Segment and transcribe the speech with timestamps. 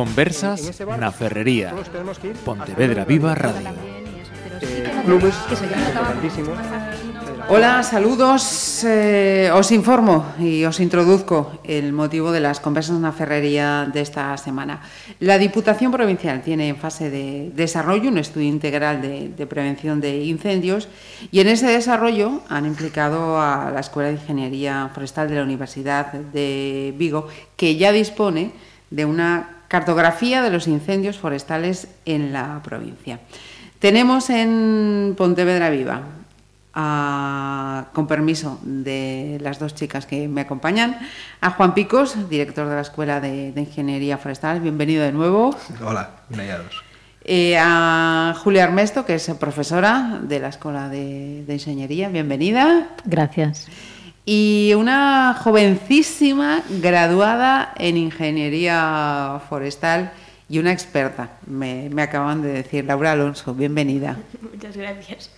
[0.00, 1.76] Conversas na Ferrería.
[2.40, 3.68] Pontevedra Viva Radio.
[5.04, 6.56] clubes importantísimos.
[7.50, 8.80] Hola, saludos.
[8.88, 14.00] Eh, os informo y os introduzco el motivo de las conversas en la ferrería de
[14.00, 14.80] esta semana.
[15.20, 20.24] La Diputación Provincial tiene en fase de desarrollo un estudio integral de, de prevención de
[20.24, 20.88] incendios
[21.30, 26.10] y en ese desarrollo han implicado a la Escuela de Ingeniería Forestal de la Universidad
[26.12, 28.52] de Vigo, que ya dispone
[28.88, 33.20] de una cartografía de los incendios forestales en la provincia.
[33.78, 36.02] Tenemos en Pontevedra Viva
[36.74, 40.98] a, con permiso de las dos chicas que me acompañan,
[41.40, 44.58] a Juan Picos, director de la Escuela de, de Ingeniería Forestal.
[44.58, 45.56] Bienvenido de nuevo.
[45.86, 46.82] Hola, bienvenidos.
[47.22, 52.08] Eh, a Julia Armesto, que es profesora de la Escuela de, de Ingeniería.
[52.08, 52.88] Bienvenida.
[53.04, 53.68] Gracias.
[54.32, 60.12] Y una jovencísima graduada en Ingeniería Forestal
[60.48, 63.54] y una experta, me, me acaban de decir, Laura Alonso.
[63.54, 64.18] Bienvenida.
[64.40, 65.32] Muchas gracias.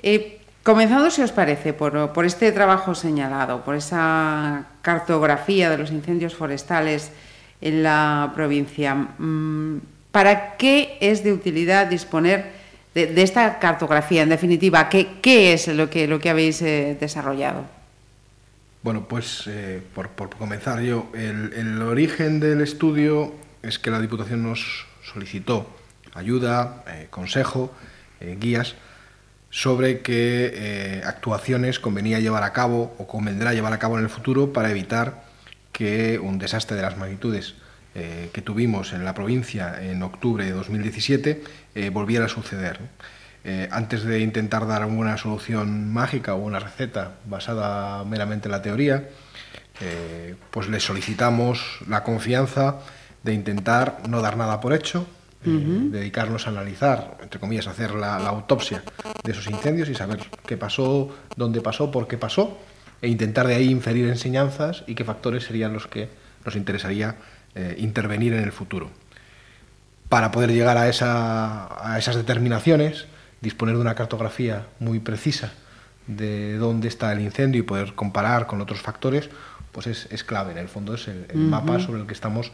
[0.00, 5.90] Eh, Comenzando, si os parece, por, por, este trabajo señalado, por esa cartografía de los
[5.90, 7.10] incendios forestales
[7.60, 9.78] en la provincia, mmm,
[10.12, 12.52] ¿para qué es de utilidad disponer
[12.94, 14.22] de, de esta cartografía?
[14.22, 17.73] En definitiva, ¿qué, qué es lo que, lo que habéis eh, desarrollado?
[18.84, 24.00] Bueno, pues eh, por, por, comenzar yo, el, el origen del estudio es que la
[24.00, 25.68] Diputación nos solicitó
[26.14, 27.74] ayuda, eh, consejo,
[28.20, 28.76] guías,
[29.54, 34.10] sobre qué eh, actuaciones convenía llevar a cabo o convendrá llevar a cabo en el
[34.10, 35.22] futuro para evitar
[35.70, 37.54] que un desastre de las magnitudes
[37.94, 41.44] eh, que tuvimos en la provincia en octubre de 2017
[41.76, 42.80] eh, volviera a suceder.
[43.44, 48.62] Eh, antes de intentar dar una solución mágica o una receta basada meramente en la
[48.62, 49.08] teoría,
[49.80, 52.76] eh, pues le solicitamos la confianza
[53.22, 55.06] de intentar no dar nada por hecho,
[55.46, 55.90] Uh -huh.
[55.90, 58.82] dedicarnos a analizar, entre comillas, hacer la, la, autopsia
[59.22, 62.56] de esos incendios y saber qué pasó, dónde pasó, por qué pasó,
[63.02, 66.08] e intentar de ahí inferir enseñanzas y qué factores serían los que
[66.46, 67.16] nos interesaría
[67.54, 68.88] eh, intervenir en el futuro.
[70.08, 73.04] Para poder llegar a, esa, a esas determinaciones,
[73.44, 75.52] disponer de una cartografía muy precisa
[76.06, 79.30] de dónde está el incendio y poder comparar con otros factores,
[79.72, 80.52] pues es, es clave.
[80.52, 81.48] En el fondo es el, el uh -huh.
[81.48, 82.52] mapa sobre el que estamos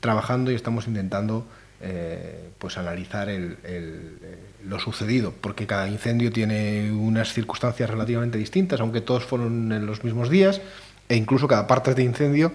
[0.00, 1.46] trabajando y estamos intentando
[1.82, 8.36] eh, pues analizar el, el, eh, lo sucedido, porque cada incendio tiene unas circunstancias relativamente
[8.36, 10.60] distintas, aunque todos fueron en los mismos días,
[11.08, 12.52] e incluso cada parte de incendio,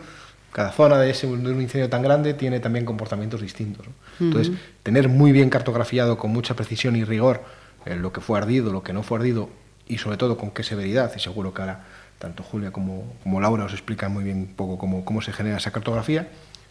[0.51, 3.87] cada zona de, ese, de un incendio tan grande tiene también comportamientos distintos.
[3.87, 3.93] ¿no?
[3.93, 4.25] Uh -huh.
[4.27, 4.53] Entonces,
[4.83, 7.43] tener muy bien cartografiado, con mucha precisión y rigor,
[7.85, 9.49] eh, lo que fue ardido, lo que no fue ardido,
[9.87, 11.85] y sobre todo con qué severidad, y seguro que ahora
[12.19, 15.57] tanto Julia como, como Laura os explican muy bien un poco cómo, cómo se genera
[15.57, 16.29] esa cartografía,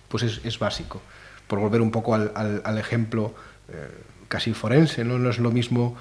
[0.08, 1.00] pues es, es básico
[1.46, 3.34] por volver un poco al, al, al ejemplo
[3.68, 3.88] eh,
[4.28, 5.18] casi forense, ¿no?
[5.18, 5.96] no es lo mismo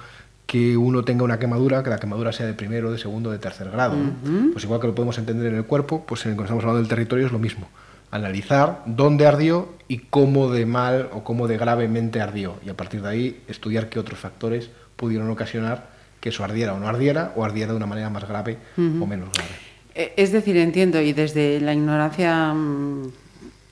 [0.46, 3.70] que uno tenga una quemadura, que la quemadura sea de primero, de segundo, de tercer
[3.70, 3.96] grado.
[3.96, 4.10] ¿no?
[4.10, 4.52] Uh -huh.
[4.52, 7.26] Pues igual que lo podemos entender en el cuerpo, pues cuando estamos hablando del territorio
[7.26, 7.68] es lo mismo.
[8.10, 12.56] Analizar dónde ardió y cómo de mal o cómo de gravemente ardió.
[12.64, 15.88] Y a partir de ahí estudiar qué otros factores pudieron ocasionar
[16.20, 19.02] que eso ardiera o no ardiera, o ardiera de una manera más grave uh -huh.
[19.02, 19.50] o menos grave.
[19.94, 23.12] Eh, es decir, entiendo, y desde la ignorancia mm,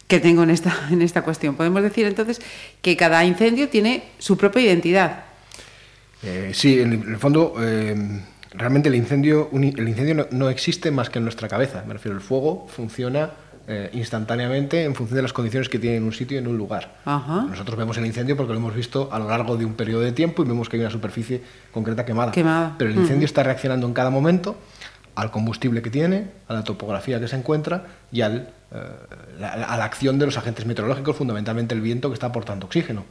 [0.07, 1.57] que tengo en esta, en esta cuestión.
[1.57, 2.41] Podemos decir entonces
[2.81, 5.25] que cada incendio tiene su propia identidad.
[6.23, 7.97] Eh, sí, en el fondo, eh,
[8.53, 11.83] realmente el incendio, el incendio no, no, existe más que en nuestra cabeza.
[11.87, 13.31] Me refiero, el fuego funciona
[13.69, 16.57] eh, instantáneamente en función de las condiciones que tiene en un sitio y en un
[16.59, 16.97] lugar.
[17.05, 17.47] Ajá.
[17.49, 20.13] Nosotros vemos el incendio porque lo hemos visto a lo largo de un periodo de
[20.13, 21.43] tiempo y vemos que hay una superficie
[21.73, 22.33] concreta quemada.
[22.33, 22.75] quemada.
[22.77, 23.25] Pero el incendio uh -huh.
[23.25, 24.57] está reaccionando en cada momento
[25.15, 28.79] al combustible que tiene, a la topografía que se encuentra y al, eh,
[29.39, 33.05] la, a la acción de los agentes meteorológicos, fundamentalmente el viento que está aportando oxígeno.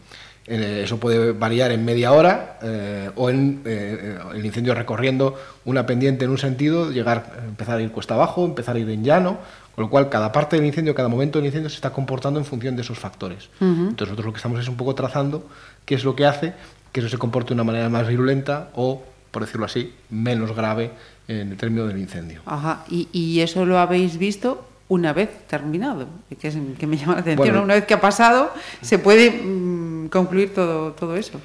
[0.47, 5.85] Eh, eso puede variar en media hora eh, o en eh, el incendio recorriendo una
[5.85, 9.37] pendiente en un sentido, llegar, empezar a ir cuesta abajo, empezar a ir en llano,
[9.75, 12.45] con lo cual cada parte del incendio, cada momento del incendio se está comportando en
[12.45, 13.49] función de esos factores.
[13.59, 13.89] Uh -huh.
[13.89, 15.47] Entonces nosotros lo que estamos es un poco trazando
[15.85, 16.53] qué es lo que hace
[16.91, 19.01] que eso se comporte de una manera más virulenta o,
[19.31, 20.91] por decirlo así, menos grave
[21.27, 22.41] en el término del incendio.
[22.45, 26.05] Ajá, y, y eso lo habéis visto una vez terminado,
[26.37, 28.51] que, es, que me llama la atención, bueno, una vez que ha pasado,
[28.81, 31.39] se puede mmm, concluir todo, todo eso.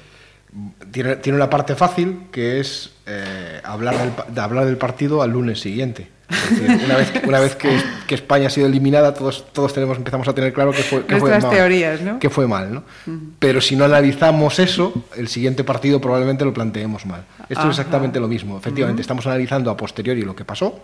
[0.91, 5.31] Tiene, tiene, una parte fácil que es eh, hablar, del, de hablar del partido al
[5.31, 6.09] lunes siguiente.
[6.27, 7.69] Decir, una vez, una vez que,
[8.05, 11.15] que, España ha sido eliminada, todos, todos tenemos, empezamos a tener claro que fue, que
[11.15, 11.49] fue mal.
[11.49, 12.19] teorías, ¿no?
[12.19, 12.83] Que fue mal, ¿no?
[13.05, 13.19] Uh -huh.
[13.39, 17.23] Pero si no analizamos eso, el siguiente partido probablemente lo planteemos mal.
[17.47, 17.69] Esto Ajá.
[17.69, 18.57] es exactamente lo mismo.
[18.57, 19.07] Efectivamente, uh -huh.
[19.07, 20.81] estamos analizando a posteriori lo que pasó,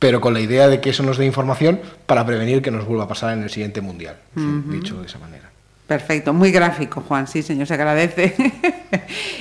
[0.00, 3.04] pero con la idea de que eso nos dé información para prevenir que nos vuelva
[3.04, 5.50] a pasar en el siguiente mundial, dicho de esa manera.
[5.86, 8.34] Perfecto, muy gráfico, Juan, sí, señor, se agradece.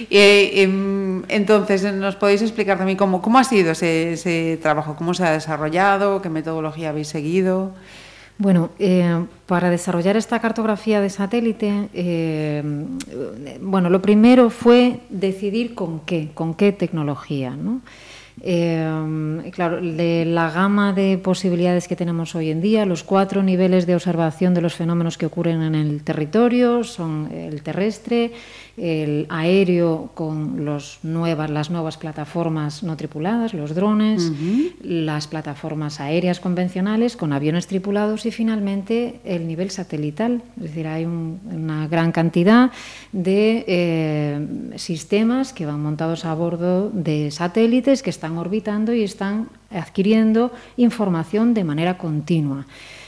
[0.10, 5.24] Em, entonces, ¿nos podéis explicar también cómo, cómo ha sido ese, ese trabajo, cómo se
[5.24, 7.74] ha desarrollado, qué metodología habéis seguido?
[8.40, 12.64] Bueno, eh, para desarrollar esta cartografía de satélite, eh,
[13.62, 17.82] bueno, lo primero fue decidir con qué, con qué tecnología, ¿no?
[18.42, 23.86] Eh, claro, de la gama de posibilidades que tenemos hoy en día, los cuatro niveles
[23.86, 28.32] de observación de los fenómenos que ocurren en el territorio son el terrestre,
[28.80, 34.32] el aéreo con los nuevas, las nuevas plataformas no tripuladas, los drones,
[34.82, 40.42] las plataformas aéreas convencionales con aviones tripulados y finalmente el nivel satelital.
[40.58, 42.72] Es decir, hay una gran cantidad
[43.12, 44.48] de eh,
[44.78, 51.54] sistemas que van montados a bordo de satélites que están orbitando y están adquiriendo información
[51.54, 52.66] de manera continua.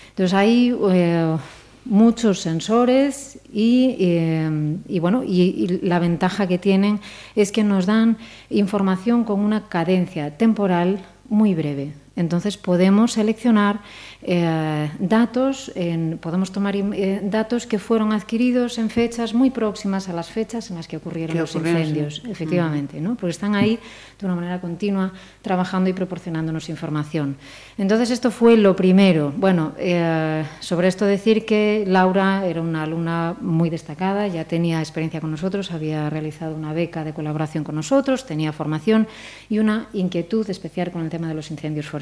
[0.10, 1.38] Entonces hay eh,
[1.86, 7.00] muchos sensores y, eh, y bueno y, y, la ventaja que tienen
[7.36, 8.18] es que nos dan
[8.50, 11.00] información con una cadencia temporal
[11.30, 12.01] muy breve.
[12.16, 13.80] Entonces podemos seleccionar
[14.22, 20.14] eh, datos, en, podemos tomar eh, datos que fueron adquiridos en fechas muy próximas a
[20.14, 22.32] las fechas en las que ocurrieron los incendios, sí.
[22.32, 23.16] efectivamente, ¿no?
[23.16, 23.80] porque están ahí
[24.20, 27.38] de una manera continua trabajando y proporcionándonos información.
[27.78, 29.34] Entonces esto fue lo primero.
[29.38, 35.22] Bueno, eh, sobre esto decir que Laura era una alumna muy destacada, ya tenía experiencia
[35.22, 39.08] con nosotros, había realizado una beca de colaboración con nosotros, tenía formación
[39.50, 42.01] y una inquietud especial con el tema de los incendios forestales.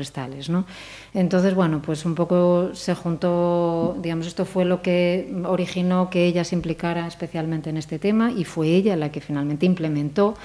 [0.49, 0.65] ¿No?
[1.13, 6.43] Entonces, bueno, pues un poco se juntó, digamos, esto fue lo que originó que ella
[6.43, 10.35] se implicara especialmente en este tema y fue ella la que finalmente implementó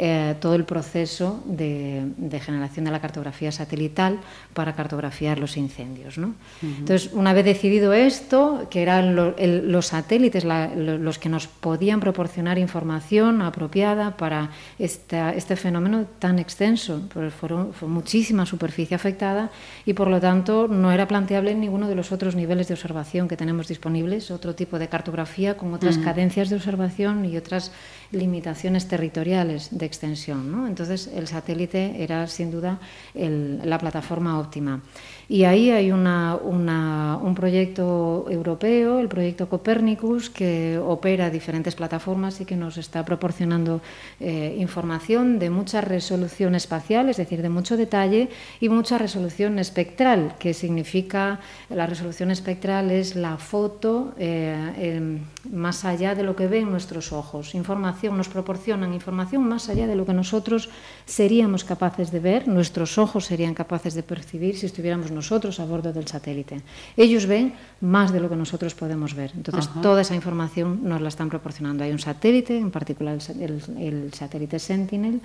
[0.00, 4.20] eh, todo el proceso de, de, generación de la cartografía satelital
[4.54, 6.18] para cartografiar los incendios.
[6.18, 6.28] ¿no?
[6.28, 6.78] Uh -huh.
[6.78, 11.28] Entonces, una vez decidido esto, que eran lo, el, los satélites la, lo, los que
[11.28, 18.46] nos podían proporcionar información apropiada para esta, este fenómeno tan extenso, porque fueron, fue muchísima
[18.46, 19.50] superficie afectada
[19.84, 23.26] y, por lo tanto, no era planteable en ninguno de los otros niveles de observación
[23.26, 26.04] que tenemos disponibles, otro tipo de cartografía con otras uh -huh.
[26.04, 27.72] cadencias de observación y otras
[28.12, 30.52] limitaciones territoriales de extensión.
[30.52, 30.68] ¿no?
[30.68, 32.78] Entonces, el satélite era sin duda
[33.14, 34.80] la plataforma óptima.
[35.30, 42.46] Y ahí hay una, un proyecto europeo, el proyecto Copernicus, que opera diferentes plataformas y
[42.46, 43.82] que nos está proporcionando
[44.20, 50.34] eh, información de mucha resolución espacial, es decir, de mucho detalle, y mucha resolución espectral,
[50.38, 55.20] que significa la resolución espectral es la foto eh,
[55.52, 57.54] más allá de lo que ven nuestros ojos.
[57.54, 60.70] Información, nos proporcionan información más allá de lo que nosotros
[61.04, 65.92] seríamos capaces de ver, nuestros ojos serían capaces de percibir si estuviéramos nosotros a bordo
[65.92, 66.62] del satélite.
[66.96, 69.32] Ellos ven más de lo que nosotros podemos ver.
[69.34, 69.80] Entonces, Ajá.
[69.82, 71.84] toda esa información nos la están proporcionando.
[71.84, 75.20] Hay un satélite, en particular el, el satélite Sentinel,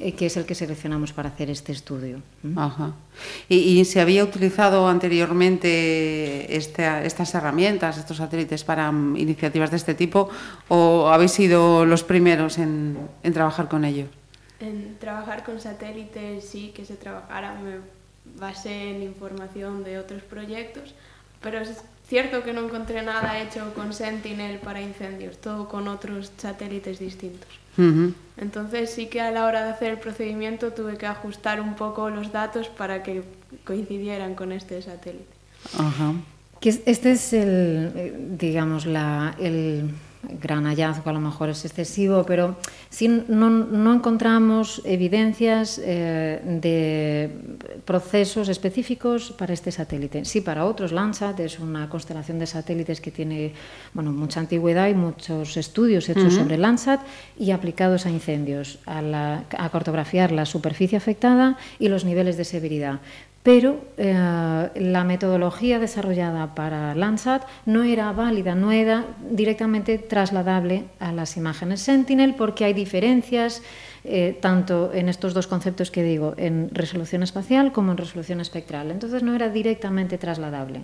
[0.00, 2.22] eh, que es el que seleccionamos para hacer este estudio.
[2.56, 2.94] Ajá.
[3.50, 9.76] ¿Y, ¿Y, se había utilizado anteriormente esta, estas herramientas, estos satélites para um, iniciativas de
[9.76, 10.30] este tipo
[10.68, 14.06] o habéis sido los primeros en, en trabajar con ello?
[14.58, 20.94] En trabajar con satélites sí que se trabajara, me basé en información de otros proyectos,
[21.40, 26.32] pero es cierto que no encontré nada hecho con Sentinel para incendios, todo con otros
[26.36, 27.48] satélites distintos.
[27.78, 28.14] Uh -huh.
[28.36, 32.10] Entonces sí que a la hora de hacer el procedimiento tuve que ajustar un poco
[32.10, 33.22] los datos para que
[33.64, 35.34] coincidieran con este satélite.
[35.78, 36.20] Uh -huh.
[36.62, 39.90] Este es el, eh, digamos, la, el
[40.22, 42.56] gran hallazgo, a lo mejor es excesivo, pero
[42.90, 47.30] sí no, no encontramos evidencias eh, de
[47.84, 50.24] procesos específicos para este satélite.
[50.24, 53.52] Sí, para otros, Landsat es una constelación de satélites que tiene
[53.94, 56.42] bueno, mucha antigüedad y muchos estudios hechos uh -huh.
[56.42, 57.00] sobre Landsat
[57.38, 62.44] y aplicados a incendios, a, la, a cartografiar la superficie afectada y los niveles de
[62.44, 63.00] severidad
[63.42, 64.12] pero eh,
[64.74, 71.80] la metodología desarrollada para Landsat no era válida, no era directamente trasladable a las imágenes
[71.80, 73.62] Sentinel porque hay diferencias
[74.04, 78.90] eh, tanto en estos dos conceptos que digo, en resolución espacial como en resolución espectral.
[78.90, 80.80] Entonces no era directamente trasladable.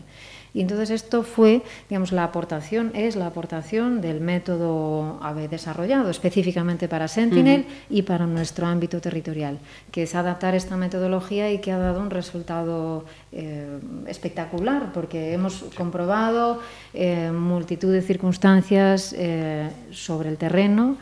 [0.55, 6.89] Y entonces esto fue, digamos, la aportación, es la aportación del método AVE desarrollado específicamente
[6.89, 7.99] para Sentinel uh -huh.
[7.99, 9.59] y para nuestro ámbito territorial,
[9.91, 15.65] que es adaptar esta metodología y que ha dado un resultado eh, espectacular, porque hemos
[15.77, 16.61] comprobado
[16.95, 20.97] eh, multitud de circunstancias eh, sobre el terreno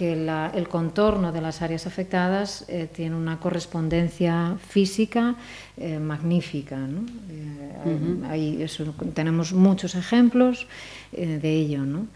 [0.00, 5.34] que el contorno de las áreas afectadas eh, tiene una correspondencia física
[5.80, 6.76] eh, magnífica.
[6.76, 7.00] ¿no?
[7.30, 8.66] Eh,
[9.14, 10.66] tenemos muchos ejemplos
[11.12, 11.84] de ello.
[11.84, 12.06] ¿no?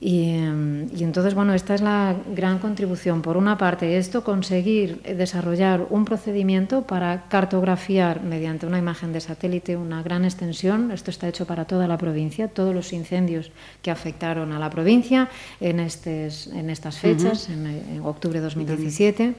[0.00, 3.20] Em, y, entonces, bueno, esta es la gran contribución.
[3.20, 9.76] Por una parte, esto, conseguir desarrollar un procedimiento para cartografiar mediante una imagen de satélite
[9.76, 10.92] una gran extensión.
[10.92, 13.50] Esto está hecho para toda la provincia, todos los incendios
[13.82, 15.28] que afectaron a la provincia
[15.60, 19.34] en, en estas fechas, en, octubre de 2017.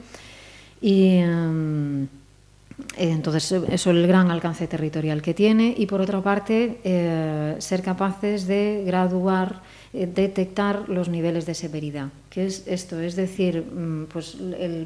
[0.82, 1.16] Y.
[1.16, 2.08] Em,
[2.96, 7.82] entonces, eso es el gran alcance territorial que tiene y, por otra parte, eh, ser
[7.82, 12.10] capaces de graduar eh, detectar los niveles de severidad.
[12.30, 13.00] ¿Qué es esto?
[13.00, 14.36] Es decir, mm, pues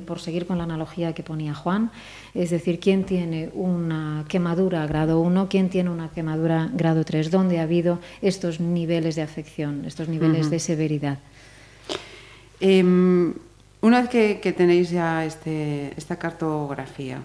[0.06, 1.90] por seguir con la analogía que ponía Juan,
[2.32, 7.58] es decir, quién tiene una quemadura grado 1, quién tiene una quemadura grado 3, dónde
[7.58, 11.18] ha habido estos niveles de afección, estos niveles de severidad.
[12.60, 13.34] Em,
[13.82, 14.08] una vez
[14.40, 17.20] que, tenéis ya este, esta cartografía,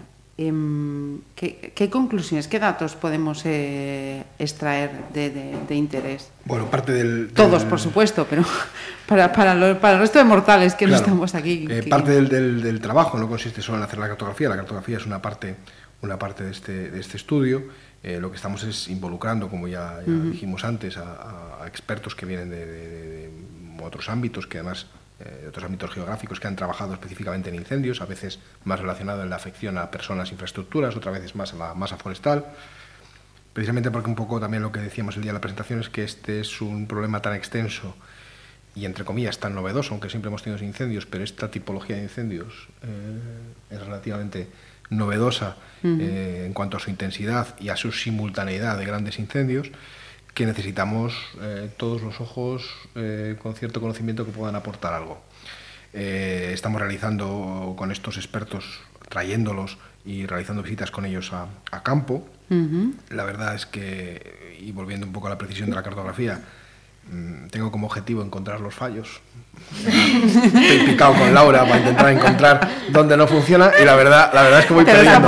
[0.48, 6.30] em, ¿qué, conclusiones, qué datos podemos eh, extraer de interés?
[6.44, 7.30] Bueno, parte del...
[7.32, 8.44] Todos, por supuesto, pero
[9.06, 11.66] para, para, para, el resto de mortales que no estamos aquí.
[11.70, 15.06] Eh, parte del, del, trabajo no consiste solo en hacer la cartografía, la cartografía es
[15.06, 15.54] una parte,
[16.02, 17.62] una parte de, este, de este estudio.
[18.02, 23.30] Eh, lo que estamos es involucrando, como ya, dijimos antes, a, expertos que vienen de,
[23.82, 24.86] otros ámbitos, que además
[25.24, 29.30] de otros ámbitos geográficos que han trabajado específicamente en incendios, a veces más relacionado en
[29.30, 32.46] la afección a personas, infraestructuras, otras veces más a la masa forestal.
[33.52, 36.04] Precisamente porque un poco también lo que decíamos el día de la presentación es que
[36.04, 37.96] este es un problema tan extenso
[38.74, 42.68] y entre comillas tan novedoso, aunque siempre hemos tenido incendios, pero esta tipología de incendios
[42.82, 43.18] eh,
[43.70, 44.48] es relativamente
[44.90, 49.70] novedosa eh, en cuanto a su intensidad y a su simultaneidad de grandes incendios,
[50.34, 52.68] que necesitamos eh, todos los ojos
[53.42, 55.22] con cierto conocimiento que puedan aportar algo.
[55.92, 62.26] estamos realizando con estos expertos, trayéndolos y realizando visitas con ellos a campo,
[63.10, 66.40] la verdad es que, y volviendo un poco a la precisión de la cartografía,
[67.50, 69.20] tengo como objetivo encontrar los fallos.
[69.76, 74.60] Estoy picado con Laura para intentar encontrar dónde no funciona y la verdad, la verdad
[74.60, 75.20] es que voy perdiendo.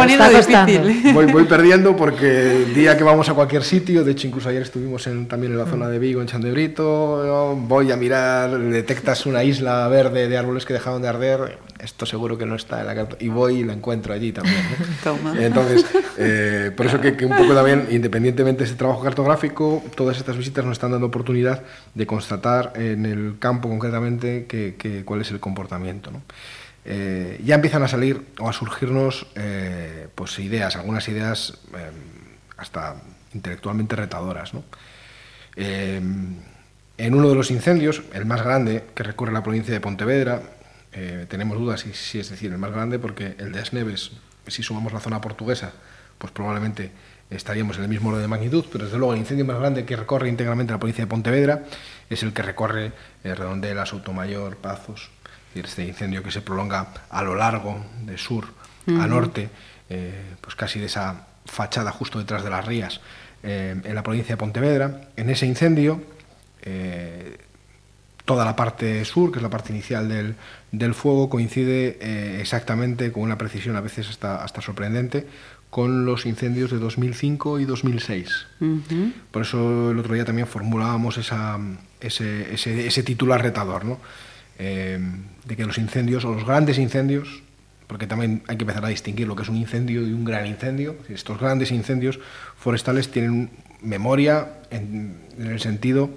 [1.12, 4.62] Voy, voy, perdiendo porque el día que vamos a cualquier sitio, de hecho incluso ayer
[4.62, 9.44] estuvimos en, también en la zona de Vigo, en Chandebrito, voy a mirar, detectas una
[9.44, 12.94] isla verde de árboles que dejaron de arder, esto seguro que no está en la
[12.94, 13.16] carta.
[13.18, 14.62] Y voy y la encuentro allí también.
[15.38, 15.84] Entonces,
[16.16, 20.64] eh, por eso que, un poco también, independientemente de ese trabajo cartográfico, todas estas visitas
[20.64, 21.62] nos están dando oportunidad
[21.94, 26.12] de constatar en el campo concretamente que, cuál es el comportamiento.
[26.84, 31.58] Eh, ya empiezan a salir o a surgirnos eh, pues ideas, algunas ideas
[32.56, 32.96] hasta
[33.34, 34.52] intelectualmente retadoras.
[35.56, 40.42] en uno de los incendios, el más grande, que recorre la provincia de Pontevedra,
[40.92, 44.12] eh, tenemos dudas si, si, es decir el más grande, porque el de Asneves,
[44.46, 45.72] si sumamos la zona portuguesa,
[46.18, 46.92] pues probablemente
[47.30, 49.96] estaríamos en el mismo orden de magnitud, pero desde luego el incendio más grande que
[49.96, 51.64] recorre íntegramente la provincia de Pontevedra
[52.10, 52.92] es el que recorre
[53.24, 55.10] eh, Redondela, Sotomayor, Pazos,
[55.54, 58.46] este incendio que se prolonga a lo largo, de sur
[58.88, 59.48] a norte,
[59.88, 63.00] eh, pues casi de esa fachada justo detrás de las rías,
[63.42, 65.08] en la provincia de Pontevedra.
[65.16, 66.00] En ese incendio
[68.32, 70.36] toda la parte sur, que es la parte inicial del,
[70.70, 75.26] del fuego, coincide eh, exactamente con una precisión a veces hasta, hasta sorprendente
[75.68, 78.46] con los incendios de 2005 y 2006.
[79.30, 81.58] Por eso el otro día también formulábamos esa,
[82.00, 83.98] ese, ese, ese, titular retador, ¿no?
[84.58, 84.98] Eh,
[85.44, 87.42] de que los incendios, o los grandes incendios,
[87.86, 90.46] porque también hay que empezar a distinguir lo que es un incendio y un gran
[90.46, 92.18] incendio, estos grandes incendios
[92.56, 93.50] forestales tienen
[93.82, 96.08] memoria en, en el sentido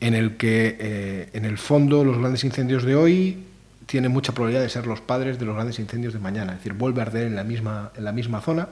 [0.00, 3.44] en el que, eh, en el fondo, los grandes incendios de hoy
[3.86, 6.52] tienen mucha probabilidad de ser los padres de los grandes incendios de mañana.
[6.52, 8.68] Es decir, vuelve a arder en la misma, en la misma zona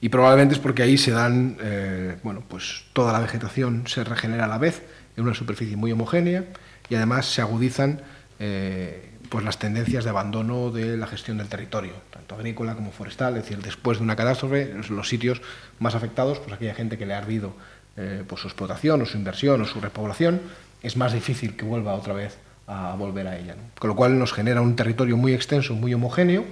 [0.00, 4.44] y probablemente es porque ahí se dan, eh, bueno, pues toda la vegetación se regenera
[4.44, 4.82] a la vez
[5.16, 6.44] en una superficie muy homogénea
[6.88, 8.00] y además se agudizan
[8.38, 13.36] eh, pues las tendencias de abandono de la gestión del territorio, tanto agrícola como forestal.
[13.36, 15.42] Es decir, después de una catástrofe, los sitios
[15.80, 17.54] más afectados, pues aquella gente que le ha ardido
[18.00, 20.40] eh, por su explotación o su inversión o su repoblación,
[20.82, 22.38] es más difícil que vuelva otra vez
[22.68, 23.56] a volver a ella.
[23.78, 26.44] Con lo cual nos genera un territorio muy extenso, muy homogéneo,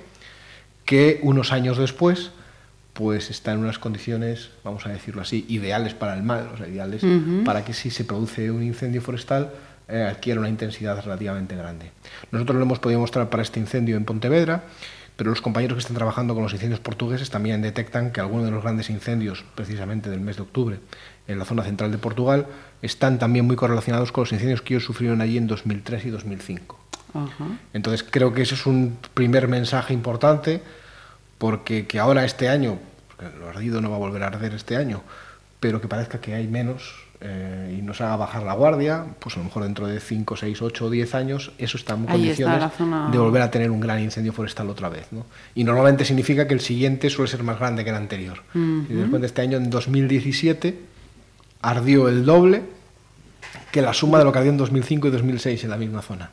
[0.85, 2.33] que unos años después
[2.93, 6.67] pues está en unas condiciones, vamos a decirlo así, ideales para el mal, o sea,
[6.67, 7.03] ideales
[7.45, 9.53] para que si se produce un incendio forestal
[9.87, 11.93] eh, adquiera una intensidad relativamente grande.
[12.33, 14.65] Nosotros lo hemos podido mostrar para este incendio en Pontevedra,
[15.17, 18.51] pero los compañeros que están trabajando con los incendios portugueses también detectan que algunos de
[18.51, 20.79] los grandes incendios, precisamente del mes de octubre,
[21.29, 22.47] en la zona central de Portugal,
[22.83, 26.79] están también muy correlacionados con los incendios que ellos sufrieron allí en 2003 y 2005.
[27.73, 30.63] Entonces creo que ese es un primer mensaje importante
[31.39, 32.79] porque que ahora este año,
[33.09, 35.03] porque lo ardido no va a volver a arder este año,
[35.61, 39.39] pero que parezca que hay menos eh, y nos haga bajar la guardia, pues a
[39.39, 42.71] lo mejor dentro de 5, 6, 8 o 10 años, eso está en condiciones
[43.11, 45.07] de volver a tener un gran incendio forestal otra vez.
[45.13, 45.25] ¿no?
[45.55, 48.43] Y normalmente significa que el siguiente suele ser más grande que el anterior.
[48.55, 50.79] Y después de este año, en 2017,
[51.67, 52.63] ardió el doble
[53.73, 56.31] que la suma de lo que ardió en 2005 y 2006 en la misma zona.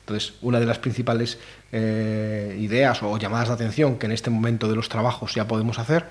[0.00, 1.38] Entonces, una de las principales
[1.72, 5.78] eh, ideas o llamadas de atención que en este momento de los trabajos ya podemos
[5.78, 6.06] hacer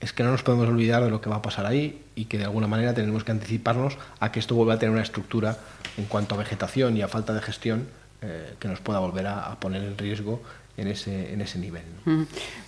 [0.00, 2.38] es que no nos podemos olvidar de lo que va a pasar ahí y que
[2.38, 5.58] de alguna manera tenemos que anticiparnos a que esto vuelva a tener una estructura
[5.98, 7.86] en cuanto a vegetación y a falta de gestión
[8.22, 10.42] eh, que nos pueda volver a, poner en riesgo
[10.78, 11.84] en ese, en ese nivel.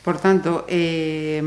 [0.05, 1.43] Por tanto, eh,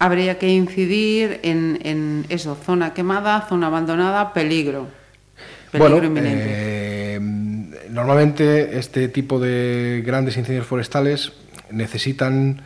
[0.00, 4.88] habría que incidir en, eso, zona quemada, zona abandonada, peligro.
[5.70, 6.46] Peligro inminente.
[6.48, 7.20] Eh,
[7.90, 11.32] normalmente este tipo de grandes incendios forestales
[11.70, 12.62] necesitan,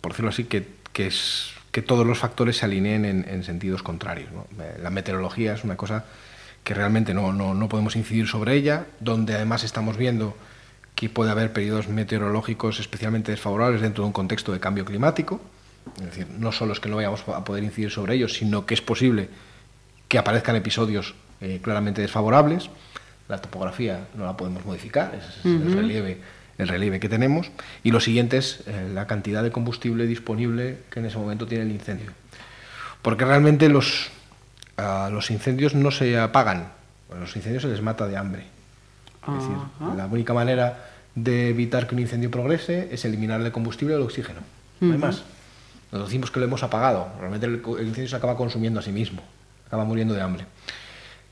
[0.00, 4.30] por decirlo así, que que, es, que todos los factores se alineen en, sentidos contrarios.
[4.82, 6.04] La meteorología es una cosa
[6.64, 10.36] que realmente no, no, podemos incidir sobre ella, donde además estamos viendo
[10.94, 15.40] que puede haber periodos meteorológicos especialmente desfavorables dentro de un contexto de cambio climático.
[15.98, 18.74] Es decir, no solo es que no vayamos a poder incidir sobre ellos, sino que
[18.74, 19.28] es posible
[20.08, 22.70] que aparezcan episodios eh, claramente desfavorables.
[23.28, 26.18] La topografía no la podemos modificar, es el relieve
[26.58, 27.50] el relieve que tenemos,
[27.82, 31.64] y lo siguiente es eh, la cantidad de combustible disponible que en ese momento tiene
[31.64, 32.12] el incendio.
[33.00, 34.10] Porque realmente los,
[34.76, 36.68] los incendios no se apagan,
[37.12, 38.44] a los incendios se les mata de hambre.
[39.26, 39.56] Es decir,
[39.96, 44.04] la única manera de evitar que un incendio progrese es eliminarle el combustible o el
[44.04, 44.40] oxígeno.
[44.80, 45.24] No hay más.
[45.92, 47.08] Nos decimos que lo hemos apagado.
[47.20, 49.22] Realmente el incendio se acaba consumiendo a sí mismo,
[49.66, 50.46] acaba muriendo de hambre.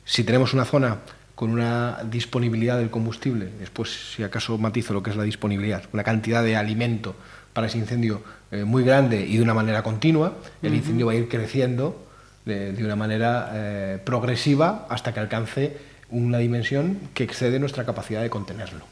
[0.04, 0.98] Si tenemos una zona
[1.34, 6.04] con una disponibilidad del combustible, después si acaso matizo lo que es la disponibilidad, una
[6.04, 7.16] cantidad de alimento
[7.54, 11.14] para ese incendio eh, muy grande y de una manera continua, el incendio va a
[11.14, 12.06] ir creciendo
[12.44, 15.78] de, una manera eh, progresiva hasta que alcance
[16.10, 18.84] una dimensión que excede nuestra capacidad de contenerlo.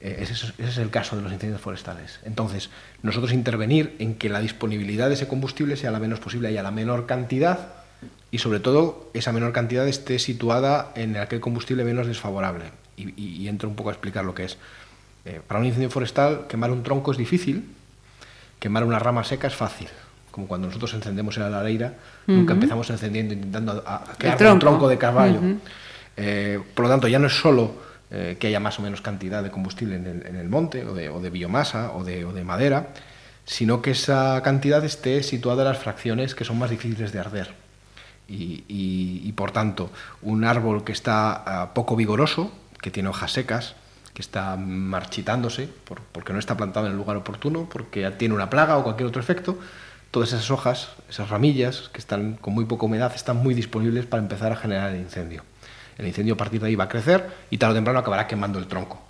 [0.00, 2.20] Eh, ese, ese, es el caso de los incendios forestales.
[2.24, 2.70] Entonces,
[3.02, 6.62] nosotros intervenir en que la disponibilidad de ese combustible sea la menos posible y a
[6.62, 7.78] la menor cantidad,
[8.30, 12.66] y sobre todo esa menor cantidad esté situada en aquel combustible menos desfavorable.
[12.96, 14.58] Y, entro un poco a explicar lo que es.
[15.24, 17.64] Eh, para un incendio forestal, quemar un tronco es difícil,
[18.58, 19.88] quemar una rama seca es fácil.
[20.32, 21.94] Como cuando nosotros encendemos en la lareira,
[22.26, 24.04] nunca empezamos encendiendo intentando a,
[24.52, 25.40] un tronco de caballo.
[26.16, 29.42] Eh, por lo tanto, ya no es solo eh, que haya más o menos cantidad
[29.42, 32.88] de combustible en el, monte, o de, biomasa, o de, o de madera,
[33.44, 37.68] sino que esa cantidad esté situada en las fracciones que son más difíciles de arder
[38.28, 39.90] y, por tanto
[40.22, 43.74] un árbol que está ah, poco vigoroso, que tiene hojas secas,
[44.14, 45.68] que está marchitándose
[46.12, 49.20] porque no está plantado en el lugar oportuno, porque tiene una plaga o cualquier otro
[49.20, 49.58] efecto,
[50.10, 54.22] todas esas hojas, esas ramillas que están con muy poca humedad, están muy disponibles para
[54.22, 55.42] empezar a generar el incendio.
[55.98, 58.58] El incendio a partir de ahí va a crecer y tarde o temprano acabará quemando
[58.58, 59.02] el tronco.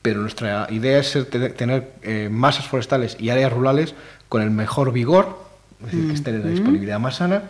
[0.00, 1.18] Pero nuestra idea es
[1.56, 3.94] tener eh, masas forestales y áreas rurales
[4.28, 5.44] con el mejor vigor,
[5.80, 7.42] es decir, que estén en la disponibilidad más sana,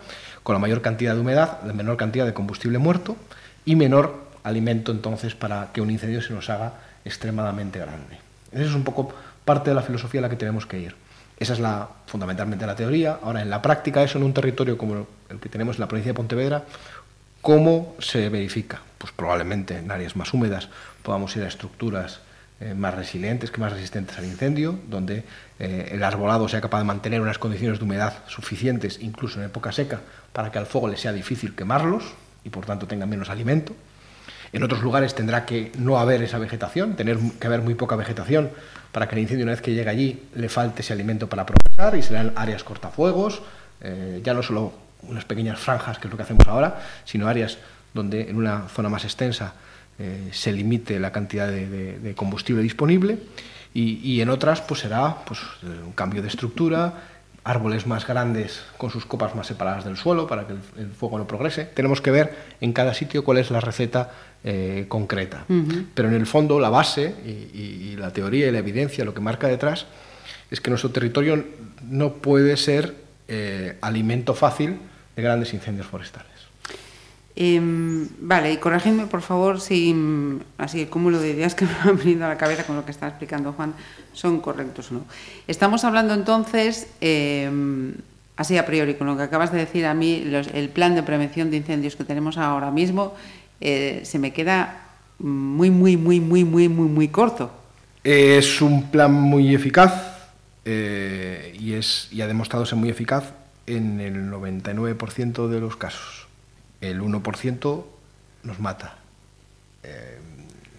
[0.43, 3.15] con la mayor cantidad de humedad, la menor cantidad de combustible muerto
[3.65, 6.73] y menor alimento entonces para que un incendio se nos haga
[7.05, 8.17] extremadamente grande.
[8.51, 9.13] Esa es un poco
[9.45, 10.95] parte de la filosofía a la que tenemos que ir.
[11.39, 13.19] Esa es la, fundamentalmente la teoría.
[13.23, 16.11] Ahora, en la práctica, eso en un territorio como el que tenemos en la provincia
[16.11, 16.63] de Pontevedra,
[17.41, 18.81] ¿cómo se verifica?
[18.97, 20.69] Pues probablemente en áreas más húmedas
[21.03, 22.19] podamos ir a estructuras
[22.61, 25.23] eh, más resilientes, que más resistentes al incendio, donde
[25.59, 29.71] eh, el arbolado sea capaz de mantener unas condiciones de humedad suficientes, incluso en época
[29.71, 30.01] seca,
[30.33, 32.03] para que al fuego le sea difícil quemarlos
[32.43, 33.73] y por tanto tengan menos alimento.
[34.51, 38.49] En otros lugares tendrá que no haber esa vegetación, tener que haber muy poca vegetación
[38.91, 41.95] para que el incendio una vez que llegue allí le falte ese alimento para progresar
[41.95, 43.41] y serán áreas cortafuegos,
[43.81, 47.57] eh, ya no solo unas pequeñas franjas, que es lo que hacemos ahora, sino áreas
[47.93, 49.53] donde en una zona más extensa
[49.97, 53.17] eh, se limite la cantidad de, combustible disponible
[53.73, 56.93] y, en otras pues será pues, un cambio de estructura,
[57.43, 61.27] árboles más grandes con sus copas más separadas del suelo para que el, fuego no
[61.27, 61.65] progrese.
[61.65, 64.11] Tenemos que ver en cada sitio cuál es la receta
[64.43, 65.45] eh, concreta.
[65.93, 67.13] Pero en el fondo la base
[67.53, 69.85] y, la teoría y la evidencia, lo que marca detrás,
[70.49, 71.43] es que nuestro territorio
[71.83, 74.79] no puede ser eh, alimento fácil
[75.15, 76.31] de grandes incendios forestales.
[77.35, 79.95] Em, vale, y corregidme por favor si
[80.57, 82.91] así el cúmulo de ideas que me han venido a la cabeza con lo que
[82.91, 83.75] está explicando Juan
[84.13, 85.05] son correctos o no.
[85.47, 87.93] Estamos hablando entonces, em,
[88.35, 91.51] así a priori, con lo que acabas de decir a mí, el plan de prevención
[91.51, 93.13] de incendios que tenemos ahora mismo
[93.61, 94.81] eh, se me queda
[95.19, 97.51] muy, muy, muy, muy, muy, muy, muy corto.
[98.03, 100.08] Es un plan muy eficaz
[100.71, 103.33] eh, y, es, y ha demostrado ser muy eficaz
[103.65, 106.27] en el 99% de los casos.
[106.79, 107.85] El 1%
[108.43, 108.99] nos mata.
[109.81, 110.19] Eh,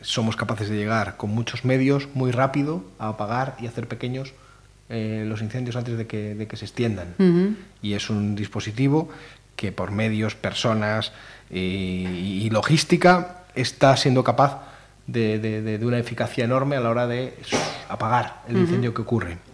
[0.02, 4.32] somos capaces de llegar con muchos medios muy rápido a apagar y hacer pequeños
[4.90, 7.56] eh, los incendios antes de que, de que se extiendan.
[7.82, 9.08] Y es un dispositivo
[9.56, 11.10] que por medios, personas
[11.50, 14.62] y, y logística está siendo capaz
[15.08, 17.34] de, de, de, una eficacia enorme a la hora de
[17.88, 19.49] apagar el incendio que ocurre.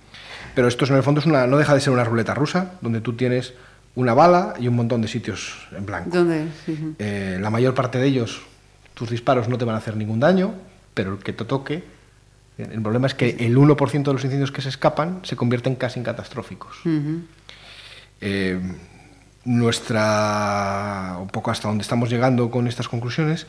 [0.56, 3.02] Pero esto en el fondo es una, no deja de ser una ruleta rusa, donde
[3.02, 3.52] tú tienes
[3.94, 6.08] una bala y un montón de sitios en blanco.
[6.10, 6.48] ¿Dónde?
[6.98, 8.40] Eh, la mayor parte de ellos,
[8.94, 10.54] tus disparos no te van a hacer ningún daño,
[10.94, 11.84] pero el que te toque,
[12.56, 15.98] el problema es que el 1% de los incendios que se escapan se convierten casi
[15.98, 16.78] en catastróficos.
[16.86, 17.22] Uh -huh.
[18.22, 18.58] eh,
[19.44, 23.46] nuestra, un poco hasta donde estamos llegando con estas conclusiones,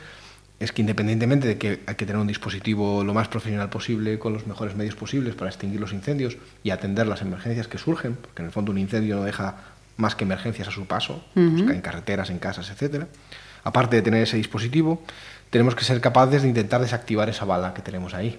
[0.60, 4.32] es que independientemente de que hay que tener un dispositivo lo más profesional posible, con
[4.32, 8.42] los mejores medios posibles para extinguir los incendios y atender las emergencias que surgen, porque
[8.42, 9.56] en el fondo un incendio no deja
[9.96, 11.64] más que emergencias a su paso, uh -huh.
[11.64, 13.04] pues en carreteras, en casas, etc.
[13.62, 15.02] Aparte de tener ese dispositivo,
[15.50, 18.38] tenemos que ser capaces de intentar desactivar esa bala que tenemos ahí.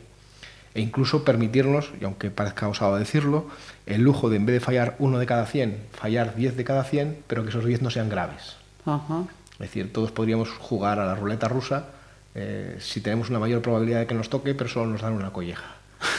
[0.76, 3.48] E incluso permitirnos, y aunque parezca osado decirlo,
[3.86, 6.84] el lujo de en vez de fallar uno de cada 100, fallar 10 de cada
[6.84, 8.58] 100, pero que esos 10 no sean graves.
[8.86, 9.28] Uh -huh.
[9.54, 11.88] Es decir, todos podríamos jugar a la ruleta rusa
[12.40, 15.32] eh, si tenemos una mayor probabilidad de que nos toque, pero solo nos dan una
[15.32, 15.76] colleja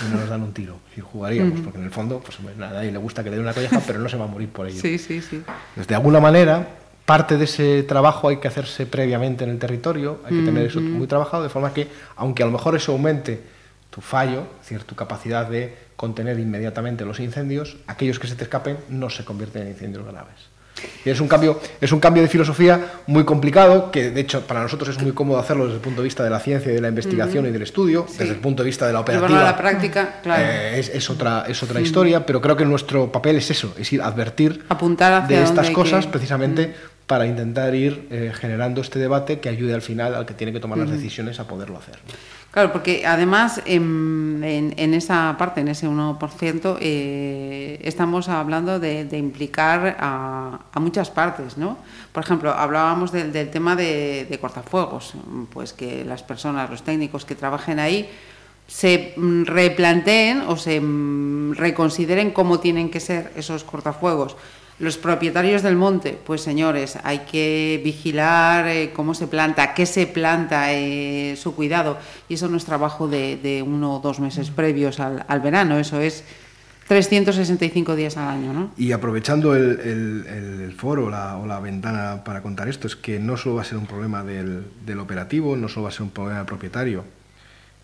[0.07, 0.79] y no nos dan un tiro.
[0.97, 1.65] Y jugaríamos, uh -huh.
[1.65, 3.99] porque en el fondo pues, a nadie le gusta que le dé una colleja, pero
[3.99, 4.81] no se va a morir por ello.
[4.81, 5.37] Sí, sí, sí.
[5.37, 6.69] Entonces, de alguna manera,
[7.07, 10.81] parte de ese trabajo hay que hacerse previamente en el territorio, hay que tener eso
[10.81, 13.41] muy trabajado, de forma que, aunque a lo mejor eso aumente
[13.91, 18.45] tu fallo, es decir, tu capacidad de contener inmediatamente los incendios, aquellos que se te
[18.45, 20.50] escapen no se convierten en incendios graves.
[21.05, 24.63] Y es un cambio, es un cambio de filosofía muy complicado, que de hecho para
[24.63, 26.81] nosotros es muy cómodo hacerlo desde el punto de vista de la ciencia y de
[26.81, 27.51] la investigación uh -huh.
[27.51, 28.19] y del estudio, sí.
[28.19, 29.41] desde el punto de vista de la operativa.
[29.41, 30.43] a la práctica, claro.
[30.45, 31.87] Eh, es, es, otra, es otra uh -huh.
[31.87, 36.07] historia, pero creo que nuestro papel es eso, es ir advertir Apuntar de estas cosas
[36.07, 36.13] que...
[36.13, 37.00] precisamente uh -huh.
[37.11, 40.61] Para intentar ir eh, generando este debate que ayude al final al que tiene que
[40.61, 41.99] tomar las decisiones a poderlo hacer.
[42.53, 49.07] Claro, porque además en, en, en, esa parte, en ese 1%, eh, estamos hablando de,
[49.07, 51.79] de implicar a, a, muchas partes, ¿no?
[52.13, 55.15] Por ejemplo, hablábamos del, del tema de, de, cortafuegos,
[55.53, 58.09] pues que las personas, los técnicos que trabajen ahí
[58.69, 60.81] se replanteen o se
[61.57, 64.37] reconsideren cómo tienen que ser esos cortafuegos.
[64.81, 70.07] Los propietarios del monte, pues señores, hay que vigilar eh, cómo se planta, qué se
[70.07, 71.99] planta, eh, su cuidado.
[72.31, 75.79] Y eso no es trabajo de, de uno o dos meses previos al, al, verano,
[75.79, 76.25] eso es
[76.89, 78.55] 365 días al año.
[78.55, 78.71] ¿no?
[78.79, 80.27] Y aprovechando el, el,
[80.63, 83.67] el foro la, o la ventana para contar esto, es que no solo va a
[83.67, 87.05] ser un problema del, del operativo, no solo va a ser un problema del propietario.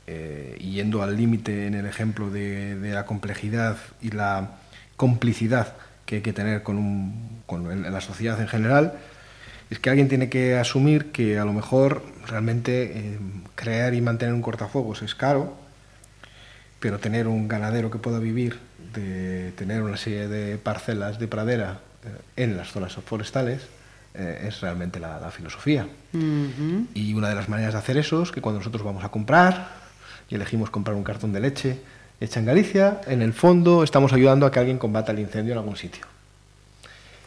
[0.07, 4.53] Eh, yendo al límite en el ejemplo de, de la complejidad y la
[4.97, 5.75] complicidad
[6.07, 8.95] que hay que tener con, un, con la sociedad en general,
[9.69, 13.19] es que alguien tiene que asumir que a lo mejor realmente eh,
[13.57, 15.55] crear y mantener un cortafuegos es caro,
[16.79, 18.61] pero tener un ganadero que pueda vivir,
[18.95, 23.63] de tener una serie de parcelas de pradera eh, en las zonas forestales,
[24.15, 25.89] eh, es realmente la, la filosofía.
[26.13, 26.87] Uh -huh.
[26.95, 29.69] Y una de las maneras de hacer eso es que cuando nosotros vamos a comprar
[30.31, 31.81] y elegimos comprar un cartón de leche,
[32.21, 35.59] hecha en Galicia, en el fondo estamos ayudando a que alguien combata el incendio en
[35.59, 36.05] algún sitio.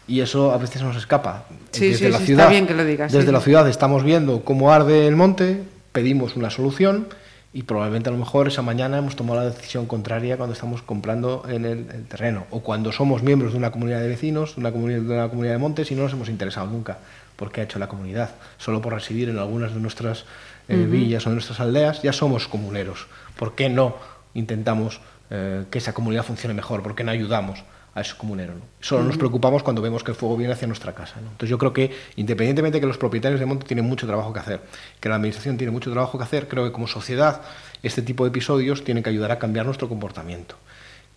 [0.07, 1.45] Y eso a veces nos escapa.
[1.71, 3.11] Sí, desde sí, la sí, ciudad, está bien que lo digas.
[3.11, 7.07] Desde la ciudad estamos viendo cómo arde el monte, pedimos una solución
[7.53, 11.43] y probablemente a lo mejor esa mañana hemos tomado la decisión contraria cuando estamos comprando
[11.47, 14.71] en el, el terreno o cuando somos miembros de una comunidad de vecinos, de una
[14.71, 16.97] comunidad, de una comunidad de montes y no nos hemos interesado nunca
[17.35, 18.31] por qué ha hecho la comunidad.
[18.57, 20.25] Solo por residir en algunas de nuestras
[20.67, 20.89] eh, uh -huh.
[20.89, 23.07] villas o de nuestras aldeas ya somos comuneros.
[23.37, 23.95] ¿Por qué no
[24.33, 26.81] intentamos eh, que esa comunidad funcione mejor?
[26.83, 27.63] ¿Por qué no ayudamos
[27.93, 28.53] a ese comunero?
[28.53, 28.61] ¿no?
[28.79, 29.07] Solo uh -huh.
[29.07, 31.15] nos preocupamos cuando vemos que el fuego viene hacia nuestra casa.
[31.21, 31.27] ¿no?
[31.31, 34.39] Entonces yo creo que independientemente de que los propietarios de monte tienen mucho trabajo que
[34.39, 34.61] hacer,
[34.99, 37.41] que la administración tiene mucho trabajo que hacer, creo que como sociedad
[37.83, 40.55] este tipo de episodios tienen que ayudar a cambiar nuestro comportamiento.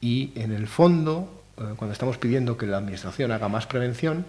[0.01, 4.25] Y en el fondo, eh, cuando estamos pidiendo que la administración haga más prevención,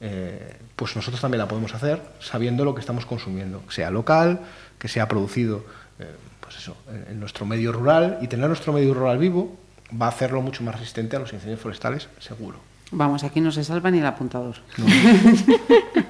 [0.00, 4.40] eh, pues nosotros también la podemos hacer sabiendo lo que estamos consumiendo, sea local,
[4.78, 5.64] que sea producido
[5.98, 6.14] eh,
[6.56, 6.76] pues eso,
[7.10, 9.56] en nuestro medio rural y tener nuestro medio rural vivo
[10.00, 12.58] va a hacerlo mucho más resistente a los incendios forestales, seguro.
[12.90, 14.56] Vamos, aquí no se salva ni el apuntador.
[14.78, 14.86] No.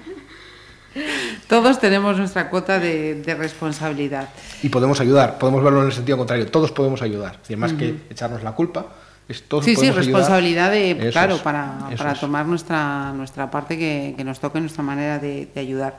[1.48, 4.28] todos tenemos nuestra cuota de, de, responsabilidad.
[4.62, 7.74] Y podemos ayudar, podemos verlo en el sentido contrario, todos podemos ayudar, es más uh
[7.74, 7.78] -huh.
[7.78, 8.87] que echarnos la culpa.
[9.28, 12.20] Es, todos sí, sí, responsabilidad de, eso claro, es, para, para es.
[12.20, 15.98] tomar nuestra, nuestra parte que, que, nos toque, nuestra manera de, de ayudar.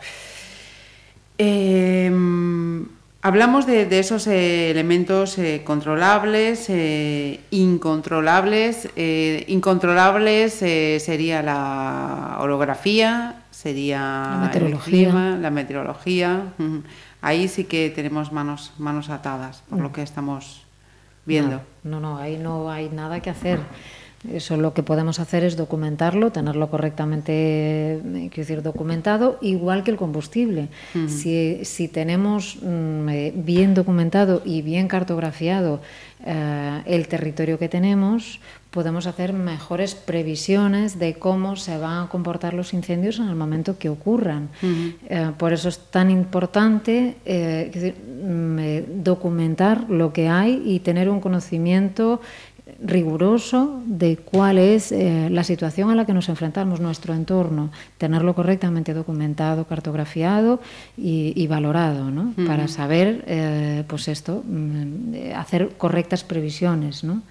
[1.37, 2.09] Eh,
[3.27, 8.87] Hablamos de, esos eh, elementos eh, controlables, eh, incontrolables.
[8.95, 15.37] incontrolables sería la orografía, sería la meteorología.
[15.41, 16.53] la meteorología.
[17.21, 19.91] Ahí sí que tenemos manos, manos atadas, por lo mm.
[19.91, 20.65] que estamos
[21.25, 21.59] viendo.
[21.83, 23.59] No, no, ahí no hay nada que hacer.
[24.31, 29.91] Eso lo que podemos hacer es documentarlo, tenerlo correctamente eh, quiero decir, documentado, igual que
[29.91, 30.69] el combustible.
[31.07, 35.79] si, si, tenemos mm, eh, bien documentado y bien cartografiado
[36.25, 38.39] eh, el territorio que tenemos,
[38.71, 43.77] podemos hacer mejores previsiones de cómo se van a comportar los incendios en el momento
[43.77, 44.49] que ocurran.
[45.37, 52.19] por eso es tan importante mm, documentar lo que hay y tener un conocimiento
[52.83, 58.35] riguroso de cuál es eh, la situación a la que nos enfrentamos, nuestro entorno, tenerlo
[58.35, 60.59] correctamente documentado, cartografiado
[60.97, 62.33] y, valorado, ¿no?
[62.45, 67.23] Para saber, eh, pues esto, mm, hacer correctas previsiones, ¿no?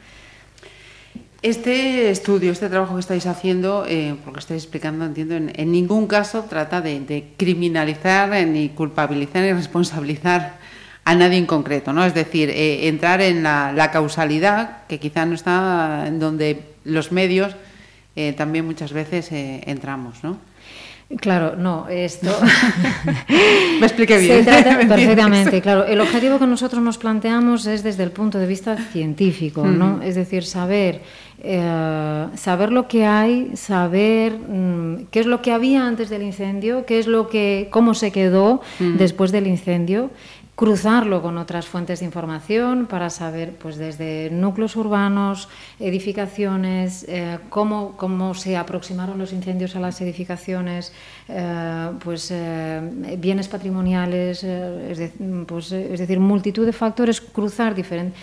[1.42, 5.70] Este estudio, este trabajo que estáis haciendo, eh, por lo que estáis explicando, entiendo, en,
[5.70, 10.58] ningún caso trata de, de criminalizar, ni culpabilizar, ni responsabilizar
[11.06, 12.04] a nadie en concreto, ¿no?
[12.04, 17.54] Es decir, eh, entrar en la, causalidad, que quizá no está en donde los medios
[18.16, 20.36] eh, también muchas veces eh, entramos, ¿no?
[21.20, 22.36] Claro, no, esto.
[23.78, 24.44] Me expliqué bien.
[24.88, 25.84] perfectamente, claro.
[25.84, 30.02] El objetivo que nosotros nos planteamos es desde el punto de vista científico, ¿no?
[30.02, 31.02] Es decir, saber,
[32.34, 36.98] saber lo que hay, saber mm, qué es lo que había antes del incendio, qué
[36.98, 40.10] es lo que, cómo se quedó después del incendio
[40.56, 47.94] cruzarlo con otras fuentes de información para saber pues desde núcleos urbanos, edificaciones, eh, cómo,
[47.98, 50.94] cómo, se aproximaron los incendios a las edificaciones,
[51.28, 52.80] eh, pues eh,
[53.18, 55.12] bienes patrimoniales, es,
[55.46, 58.18] pues, es, decir, multitud de factores, cruzar diferentes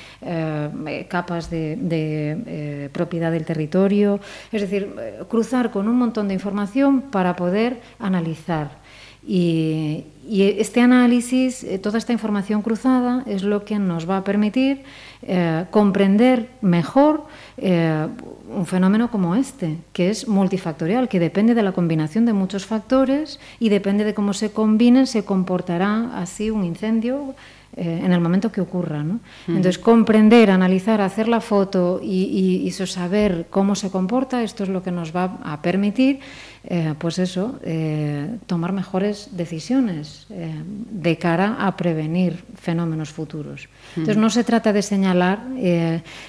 [1.07, 4.19] capas de, de propiedad del territorio,
[4.51, 4.95] es decir,
[5.29, 8.81] cruzar con un montón de información para poder analizar
[9.27, 14.83] y, este análisis, eh, toda esta información cruzada, es lo que nos va a permitir
[15.21, 17.25] eh, comprender mejor
[17.57, 18.07] eh,
[18.49, 23.39] un fenómeno como este, que es multifactorial, que depende de la combinación de muchos factores
[23.59, 27.35] y depende de cómo se combinen, se comportará así un incendio
[27.75, 29.03] en el momento que ocurra.
[29.03, 29.19] ¿no?
[29.47, 34.83] Entonces, comprender, analizar, hacer la foto y, y, saber cómo se comporta, esto es lo
[34.83, 36.19] que nos va a permitir
[36.65, 43.67] eh, pues eso, eh, tomar mejores decisiones eh, de cara a prevenir fenómenos futuros.
[43.97, 45.43] Entonces no se trata de señalar,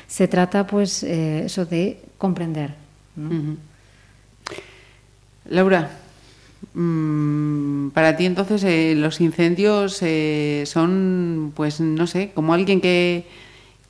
[0.09, 2.75] se trata pues eso de comprender.
[5.51, 5.99] Laura,
[6.75, 10.03] mm, para ti entonces los incendios
[10.65, 13.25] son, pues no sé, como alguien que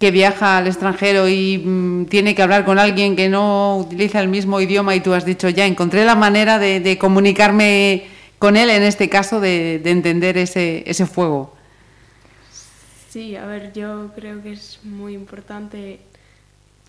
[0.04, 4.28] que viaja al extranjero y mm, tiene que hablar con alguien que no utiliza el
[4.28, 8.04] mismo idioma y tú has dicho, ya encontré la manera de, comunicarme
[8.38, 11.54] con él, en este caso, de, entender ese, ese fuego.
[13.08, 16.00] Sí, a ver, yo creo que es muy importante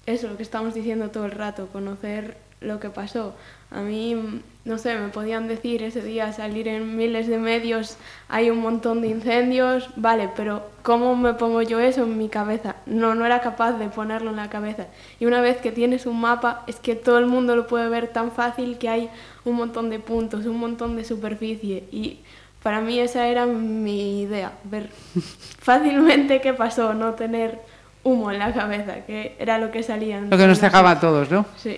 [0.06, 3.34] eso, lo que estamos diciendo todo el rato, conocer lo que pasó.
[3.72, 7.98] A mí, no sé, me podían decir ese día salir en miles de medios,
[8.30, 12.76] hay un montón de incendios, vale, pero ¿cómo me pongo yo eso en mi cabeza?
[12.86, 14.88] No, no era capaz de ponerlo en la cabeza.
[15.20, 18.08] Y una vez que tienes un mapa, es que todo el mundo lo puede ver
[18.10, 19.10] tan fácil que hay
[19.44, 21.84] un montón de puntos, un montón de superficie.
[21.91, 22.20] Y
[22.63, 24.89] para mí esa era mi idea, ver
[25.60, 27.60] fácilmente qué pasó, no tener
[28.06, 30.22] humo en la cabeza, que era lo que salía.
[30.22, 31.46] Lo que nos dejaba a todos, ¿no?
[31.58, 31.78] Sí.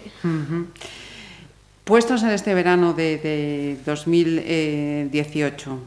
[1.85, 5.79] Puestos en este verano de, 2018,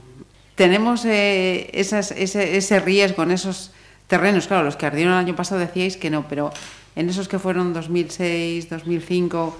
[0.55, 3.73] ¿tenemos eh, ese, riesgo en esos
[4.07, 4.47] terrenos?
[4.47, 6.51] Claro, los que ardieron el año pasado decíais que no, pero
[6.97, 9.59] en esos que fueron 2006, 2005,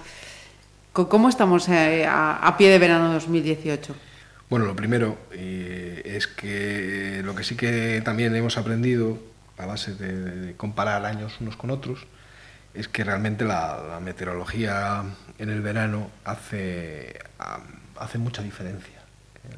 [0.93, 3.95] ¿cómo estamos eh, a, pie de verano 2018?
[4.49, 9.30] Bueno, lo primero eh, es que lo que sí que también hemos aprendido
[9.61, 12.05] a base de, comparar años unos con otros
[12.73, 15.03] es que realmente la meteorología
[15.37, 17.19] en el verano hace,
[17.97, 19.01] hace mucha diferencia.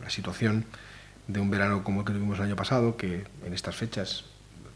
[0.02, 0.66] La situación
[1.28, 4.26] de un verano como el que tuvimos el año pasado, que en estas fechas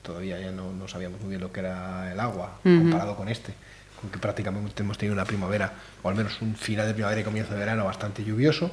[0.01, 3.53] todavía ya no, no sabíamos muy bien lo que era el agua, comparado con este,
[3.99, 7.23] con que prácticamente hemos tenido una primavera, o al menos un final de primavera y
[7.23, 8.71] comienzo de verano bastante lluvioso,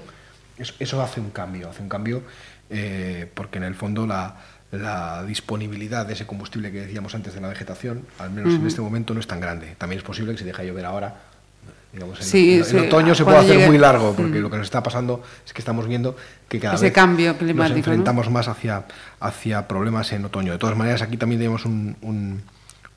[0.57, 2.23] eso, hace un cambio, hace un cambio
[2.71, 4.37] eh, porque en el fondo la,
[4.79, 8.81] la disponibilidad de ese combustible que decíamos antes de la vegetación, al menos en este
[8.81, 9.75] momento, no es tan grande.
[9.79, 11.15] También es posible que si deja llover ahora
[11.97, 14.43] el, otoño se puede hacer muy largo, porque mm.
[14.43, 16.17] lo que nos está pasando es que estamos viendo
[16.49, 18.85] que cada Ese vez cambio nos enfrentamos más hacia,
[19.21, 20.53] hacia problemas en otoño.
[20.53, 22.43] De todas maneras, aquí también tenemos un, un,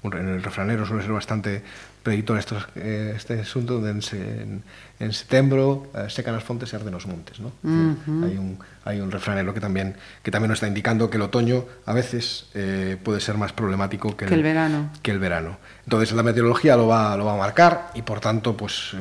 [0.04, 1.64] en el refranero suele ser bastante
[2.08, 2.40] predictor
[2.76, 4.64] eh, este asunto de en,
[5.00, 5.62] en septiembre
[5.94, 7.38] eh, secan las fontes y arden los montes.
[7.42, 7.52] ¿no?
[7.66, 11.66] hay, un, hay un refranero que también, que también nos está indicando que el otoño
[11.86, 14.90] a veces eh, puede ser más problemático que el, verano.
[15.02, 15.58] que el verano.
[15.84, 18.98] Entonces la meteorología lo va, lo va a marcar y por tanto pues, eh,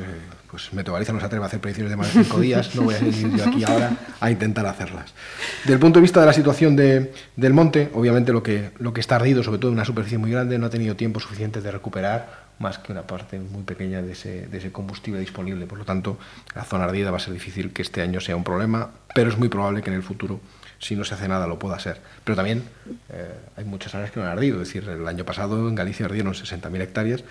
[0.51, 2.95] pues Meteoraliza no se atreve a hacer predicciones de más de cinco días, no voy
[2.95, 5.13] a ir yo aquí ahora a intentar hacerlas.
[5.61, 8.91] Desde el punto de vista de la situación de, del monte, obviamente lo que, lo
[8.91, 11.61] que está ardido, sobre todo en una superficie muy grande, no ha tenido tiempo suficiente
[11.61, 15.65] de recuperar más que una parte muy pequeña de ese, de ese, combustible disponible.
[15.67, 16.17] Por lo tanto,
[16.55, 19.37] la zona ardida va a ser difícil que este año sea un problema, pero es
[19.37, 20.39] muy probable que en el futuro,
[20.79, 22.01] si no se hace nada, lo pueda ser.
[22.23, 22.63] Pero también
[23.09, 24.61] eh, hay muchas áreas que no han ardido.
[24.61, 27.23] Es decir, el año pasado en Galicia ardieron 60.000 hectáreas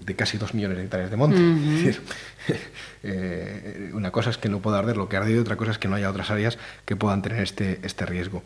[0.00, 1.36] de casi 2 millones de hectáreas de monte.
[1.36, 2.02] es decir,
[3.02, 5.78] eh, una cosa es que no pueda arder lo que ha ardido, otra cosa es
[5.78, 8.42] que no haya otras áreas que puedan tener este, este riesgo.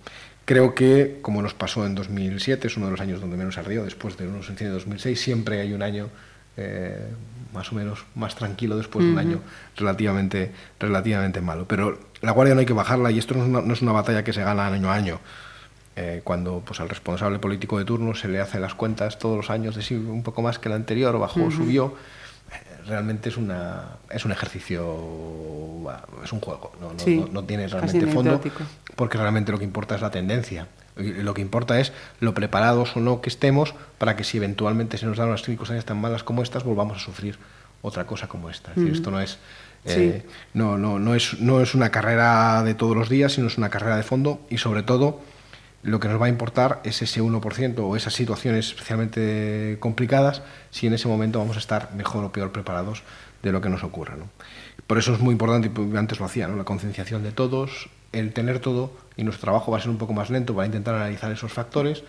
[0.49, 3.85] Creo que, como nos pasó en 2007, es uno de los años donde menos ardió,
[3.85, 6.09] después de unos incendios de 2006, siempre hay un año
[6.57, 7.07] eh,
[7.53, 9.41] más o menos más tranquilo después de un año
[9.77, 11.69] relativamente, relativamente malo.
[11.69, 14.43] Pero la guardia no hay que bajarla y esto no es una, batalla que se
[14.43, 15.21] gana año a año.
[15.97, 19.51] Eh, cuando pues, al responsable político de turno se le hace las cuentas todos los
[19.51, 21.95] años de si un poco más que el anterior, bajó, o subió,
[22.87, 24.83] realmente es, una, es un ejercicio,
[26.25, 28.41] es un juego, no, no, no, tiene realmente fondo,
[28.99, 30.67] porque realmente lo que importa es la tendencia.
[30.97, 35.07] Lo que importa es lo preparados o no que estemos para que si eventualmente se
[35.07, 37.39] nos dan unas circunstancias tan malas como estas, volvamos a sufrir
[37.81, 38.73] otra cosa como esta.
[38.75, 39.39] esto no es,
[39.85, 43.57] eh, no, no, no, es, no es una carrera de todos los días, sino es
[43.57, 45.21] una carrera de fondo y sobre todo
[45.85, 50.89] lo que nos va a importar es ese 1% o esas situaciones especialmente complicadas, si
[50.89, 53.05] en ese momento vamos a estar mejor o peor preparados
[53.45, 54.17] de lo que nos ocurra.
[54.89, 56.57] Por eso es muy importante, y antes lo hacía, ¿no?
[56.57, 60.13] la concienciación de todos, el tener todo, y nuestro trabajo va a ser un poco
[60.13, 62.05] más lento para intentar analizar esos factores,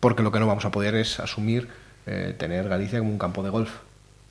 [0.00, 1.68] porque lo que no vamos a poder es asumir
[2.06, 3.70] eh, tener Galicia como un campo de golf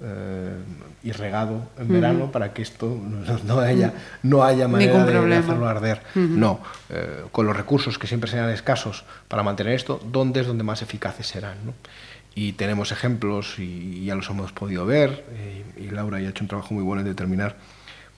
[0.04, 0.58] eh,
[1.04, 3.00] y regado en verano para que esto
[3.46, 6.02] no, haya, no haya manera de, hacerlo arder.
[6.16, 6.60] No,
[6.90, 10.82] eh, con los recursos que siempre serán escasos para mantener esto, ¿dónde es donde más
[10.82, 11.58] eficaces serán?
[12.34, 16.44] Y tenemos ejemplos y, ya los hemos podido ver, eh, y, Laura ya ha hecho
[16.44, 17.58] un trabajo muy bueno en determinar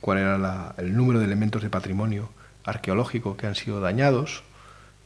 [0.04, 2.28] cuál era el número de elementos de patrimonio
[2.66, 4.44] arqueológico que han sido dañados,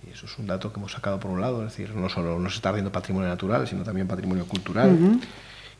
[0.03, 2.39] y eso es un dato que hemos sacado por un lado, es decir, no solo
[2.39, 5.19] no se está ardiendo patrimonio natural, sino también patrimonio cultural.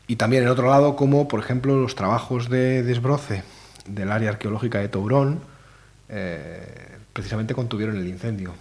[0.06, 3.42] Y también en otro lado, como por ejemplo los trabajos de desbroce
[3.88, 5.40] del área arqueológica de Tourón,
[6.08, 8.54] eh, precisamente contuvieron el incendio.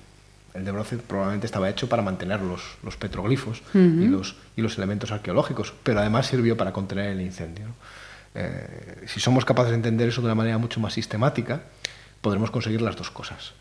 [0.56, 5.12] El desbroce probablemente estaba hecho para mantener los, los petroglifos y, los, y los elementos
[5.12, 7.68] arqueológicos, pero además sirvió para contener el incendio.
[8.40, 11.62] Eh, si somos capaces de entender eso de una manera mucho más sistemática,
[12.22, 13.54] podremos conseguir las dos cosas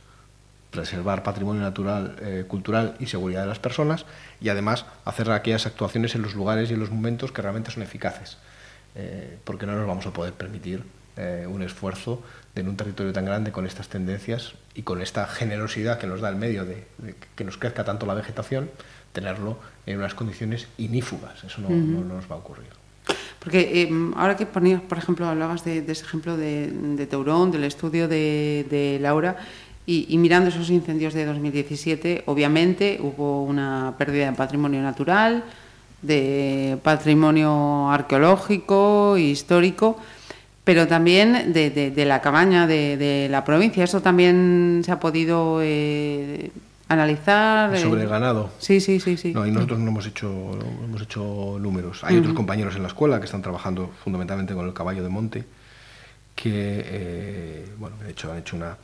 [0.71, 4.05] preservar patrimonio natural, eh, cultural y seguridad de las personas
[4.43, 7.83] y además hacer aquellas actuaciones en los lugares y en los momentos que realmente son
[7.83, 8.37] eficaces,
[8.95, 10.85] eh, porque no nos vamos a poder permitir
[11.49, 12.23] un esfuerzo
[12.55, 16.29] en un territorio tan grande con estas tendencias y con esta generosidad que nos da
[16.29, 16.87] el medio de,
[17.35, 18.69] que nos crezca tanto la vegetación,
[19.15, 21.43] tenerlo en unas condiciones inífugas.
[21.43, 22.69] Eso no, nos va a ocurrir.
[23.47, 28.09] Porque ahora que ponías, por ejemplo, hablabas de, ese ejemplo de, de, Teurón, del estudio
[28.09, 29.37] de, de Laura,
[29.87, 35.45] y, mirando esos incendios de 2017, obviamente hubo una pérdida de patrimonio natural,
[36.03, 39.97] de patrimonio arqueológico, histórico,
[40.65, 43.85] pero también de, la cabaña de, la provincia.
[43.85, 46.51] Eso también se ha podido eh,
[46.89, 47.77] analizar.
[47.79, 48.51] Sobre el ganado.
[48.59, 49.33] Sí, sí, sí, sí.
[49.33, 50.29] No, y nosotros no hemos hecho,
[50.85, 52.05] hemos hecho números.
[52.05, 55.45] Hay otros compañeros en la escuela que están trabajando fundamentalmente con el caballo de monte,
[56.35, 58.77] que, eh, bueno, de hecho han hecho una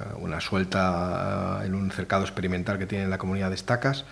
[0.00, 4.04] eh, una suelta en un cercado experimental que tiene la comunidad de estacas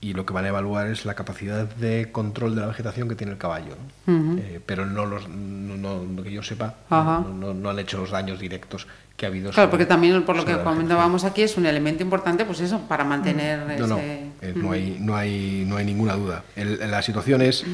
[0.00, 3.14] y lo que van a evaluar es la capacidad de control de la vegetación que
[3.14, 3.76] tiene el caballo.
[4.08, 8.86] Eh, pero no, los, no, lo que yo sepa, no, han hecho los daños directos
[9.20, 9.50] que ha habido.
[9.50, 13.04] Claro, porque también por lo que comentábamos aquí es un elemento importante, pues eso, para
[13.04, 16.42] mantener no, No, eh, no, hay, no, hay, no hay ninguna duda.
[16.56, 17.66] la situación es,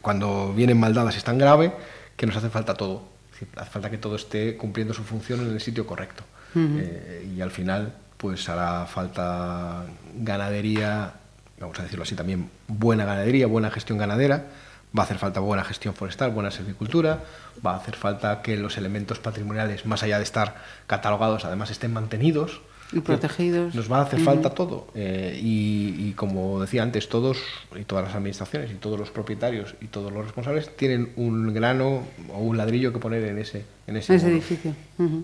[0.00, 1.74] cuando vienen mal dadas es tan grave
[2.16, 3.06] que nos hace falta todo.
[3.54, 6.24] Hace falta que todo esté cumpliendo su función en el sitio correcto.
[6.54, 11.12] Eh, y al final pues hará falta ganadería,
[11.60, 14.46] vamos a decirlo así también, buena ganadería, buena gestión ganadera,
[14.96, 17.20] va a hacer falta buena gestión forestal, buena silvicultura,
[17.64, 20.56] va a hacer falta que los elementos patrimoniales, más allá de estar
[20.86, 22.60] catalogados, además estén mantenidos,
[22.92, 23.74] Y protegidos.
[23.74, 24.86] Nos va a hacer falta todo.
[24.94, 27.38] Eh, y, como decía antes, todos
[27.78, 32.02] y todas las administraciones y todos los propietarios y todos los responsables tienen un grano
[32.32, 34.74] o un ladrillo que poner en ese, en ese, edificio.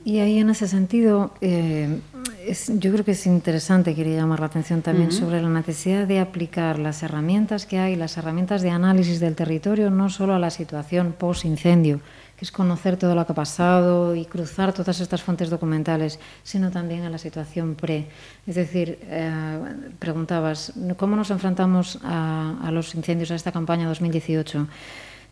[0.04, 1.98] Y ahí en ese sentido, eh,
[2.46, 6.20] es, yo creo que es interesante, quería llamar la atención también sobre la necesidad de
[6.20, 10.50] aplicar las herramientas que hay, las herramientas de análisis del territorio, no solo a la
[10.50, 12.00] situación post-incendio,
[12.41, 17.05] es conocer todo lo que ha pasado y cruzar todas estas fuentes documentales, sino también
[17.05, 18.09] a la situación pre.
[18.47, 19.61] Es decir, eh,
[19.99, 24.66] preguntabas, ¿cómo nos enfrentamos a, los incendios a esta campaña 2018?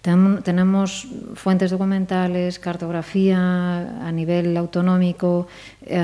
[0.03, 5.47] tenemos fuentes documentales, cartografía a nivel autonómico
[5.83, 6.03] eh,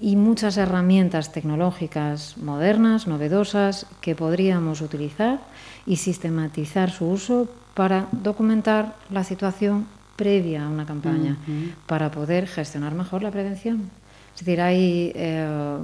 [0.00, 5.40] y muchas herramientas tecnológicas modernas, novedosas, que podríamos utilizar
[5.86, 11.38] y sistematizar su uso para documentar la situación previa a una campaña
[11.86, 13.90] para poder gestionar mejor la prevención.
[14.34, 15.78] Es decir, hay eh,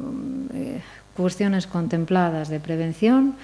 [0.54, 0.80] eh,
[1.16, 3.36] cuestiones contempladas de prevención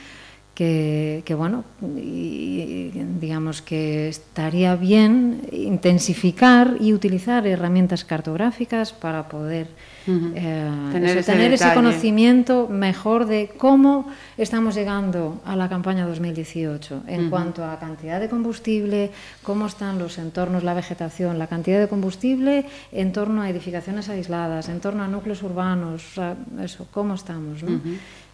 [0.54, 9.68] que, bueno, digamos que estaría bien intensificar y utilizar herramientas cartográficas para poder
[10.06, 17.64] eh, tener, ese, conocimiento mejor de cómo estamos llegando a la campaña 2018 en cuanto
[17.64, 19.10] a cantidad de combustible,
[19.42, 24.68] cómo están los entornos, la vegetación, la cantidad de combustible en torno a edificaciones aisladas,
[24.68, 26.20] en torno a núcleos urbanos,
[26.60, 27.62] eso, cómo estamos.
[27.62, 27.80] ¿no?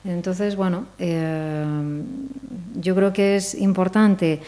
[0.05, 1.65] Entonces, bueno, eh,
[2.77, 4.41] yo creo que es importante.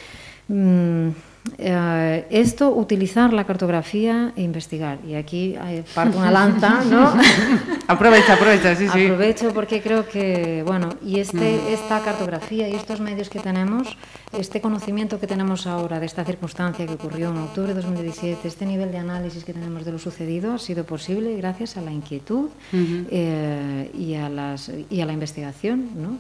[0.49, 1.11] Mm,
[1.57, 4.99] eh, esto, utilizar la cartografía e investigar.
[5.07, 5.57] Y aquí
[5.95, 7.15] parte una lanza, ¿no?
[7.89, 9.07] aprovecha, aprovecha, sí, sí.
[9.07, 11.73] Aprovecho porque creo que, bueno, y este, mm.
[11.73, 13.97] esta cartografía y estos medios que tenemos,
[14.33, 18.67] este conocimiento que tenemos ahora de esta circunstancia que ocurrió en octubre de 2017, este
[18.67, 22.51] nivel de análisis que tenemos de lo sucedido, ha sido posible gracias a la inquietud
[22.73, 26.19] eh, y, a las, y a la investigación, ¿no?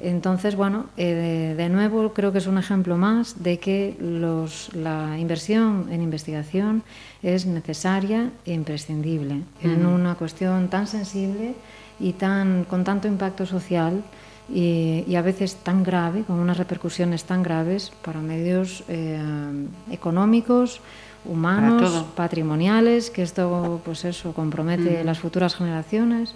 [0.00, 3.96] Entonces, bueno, eh, de, nuevo creo que es un ejemplo más de que
[4.74, 6.82] la inversión en investigación
[7.22, 9.42] es necesaria e imprescindible.
[9.62, 11.54] En una cuestión tan sensible
[12.00, 14.02] y tan, con tanto impacto social
[14.52, 19.18] y, a veces tan grave, con unas repercusiones tan graves para medios eh,
[19.90, 20.80] económicos,
[21.24, 26.34] humanos, patrimoniales, que esto, pues eso, compromete las futuras generaciones.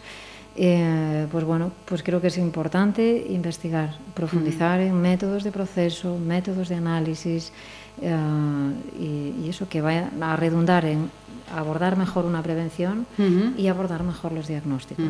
[0.60, 6.68] Eh, pues bueno, pues creo que es importante investigar, profundizar en métodos de proceso, métodos
[6.68, 7.52] de análisis
[8.02, 8.12] eh,
[8.98, 11.12] y, eso que vaya a redundar en
[11.54, 13.06] abordar mejor una prevención
[13.56, 15.06] y abordar mejor los diagnósticos.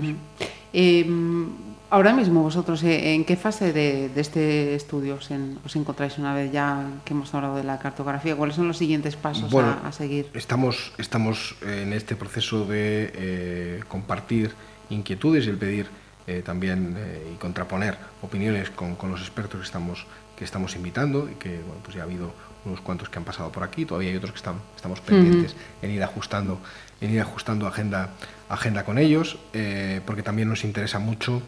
[1.91, 6.87] Ahora mismo vosotros, eh, ¿en qué fase de, este estudio os, encontráis una vez ya
[7.05, 8.37] que hemos hablado de la cartografía?
[8.37, 10.31] ¿Cuáles son los siguientes pasos a, seguir?
[10.35, 14.53] Estamos, estamos en este proceso de compartir
[14.91, 15.87] inquietudes y el pedir
[16.29, 21.27] eh, también eh, y contraponer opiniones con, con, los expertos que estamos, que estamos invitando
[21.27, 22.35] y que bueno, pues ya ha habido
[22.67, 25.91] unos cuantos que han pasado por aquí, todavía hay otros que están, estamos pendientes en
[25.91, 26.61] ir ajustando,
[27.01, 28.11] en ir ajustando agenda,
[28.51, 31.41] agenda con ellos, eh, porque también nos interesa mucho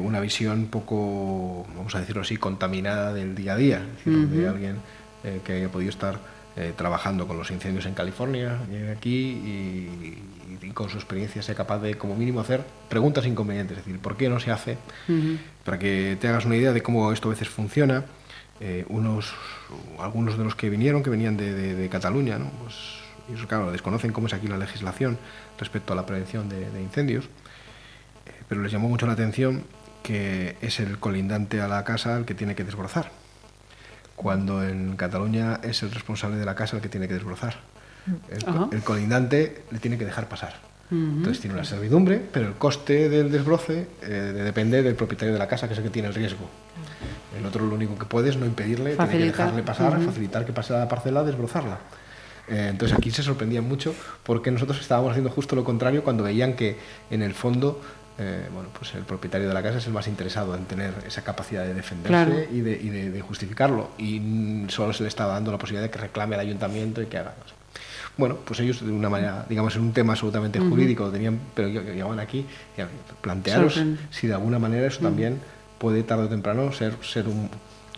[0.00, 4.48] una visión poco, vamos a decirlo así, contaminada del día a día, es decir, de
[4.48, 4.76] alguien
[5.44, 6.18] que haya podido estar
[6.76, 10.18] trabajando con los incendios en California, llegue aquí y,
[10.62, 14.16] y con su experiencia sea capaz de, como mínimo, hacer preguntas inconvenientes, es decir, ¿por
[14.16, 14.78] qué no se hace?
[15.64, 18.04] Para que te hagas una idea de cómo esto a veces funciona.
[18.60, 19.34] Eh, unos,
[20.00, 22.50] algunos de los que vinieron, que venían de, Cataluña, ¿no?
[22.62, 22.74] pues
[23.28, 25.16] ellos, claro, desconocen cómo es aquí la legislación
[25.58, 27.28] respecto a la prevención de, incendios, eh,
[28.48, 29.64] pero les llamó mucho la atención
[30.02, 33.10] que es el colindante a la casa el que tiene que desbrozar,
[34.16, 37.56] cuando en Cataluña es el responsable de la casa el que tiene que desbrozar.
[38.72, 40.54] El, colindante le tiene que dejar pasar.
[40.90, 45.46] Entonces tiene una servidumbre, pero el coste del desbroce eh, depende del propietario de la
[45.46, 46.48] casa, que es el que tiene el riesgo.
[47.38, 50.54] El otro lo único que puede es no impedirle, tiene que dejarle pasar, facilitar que
[50.54, 51.78] pase la parcela, desbrozarla.
[52.48, 56.54] Eh, entonces aquí se sorprendían mucho porque nosotros estábamos haciendo justo lo contrario cuando veían
[56.54, 56.78] que
[57.10, 57.82] en el fondo
[58.18, 61.22] eh, bueno, pues el propietario de la casa es el más interesado en tener esa
[61.22, 63.90] capacidad de defenderse y, de, justificarlo.
[63.96, 67.18] Y solo se le estaba dando la posibilidad de que reclame al ayuntamiento y que
[67.18, 67.34] haga.
[68.16, 72.18] Bueno, pues ellos de una manera, digamos, en un tema absolutamente jurídico, tenían, pero llegaban
[72.18, 72.44] aquí,
[73.20, 75.38] plantearos si de alguna manera eso también
[75.78, 77.48] puede tarde o temprano ser, ser un,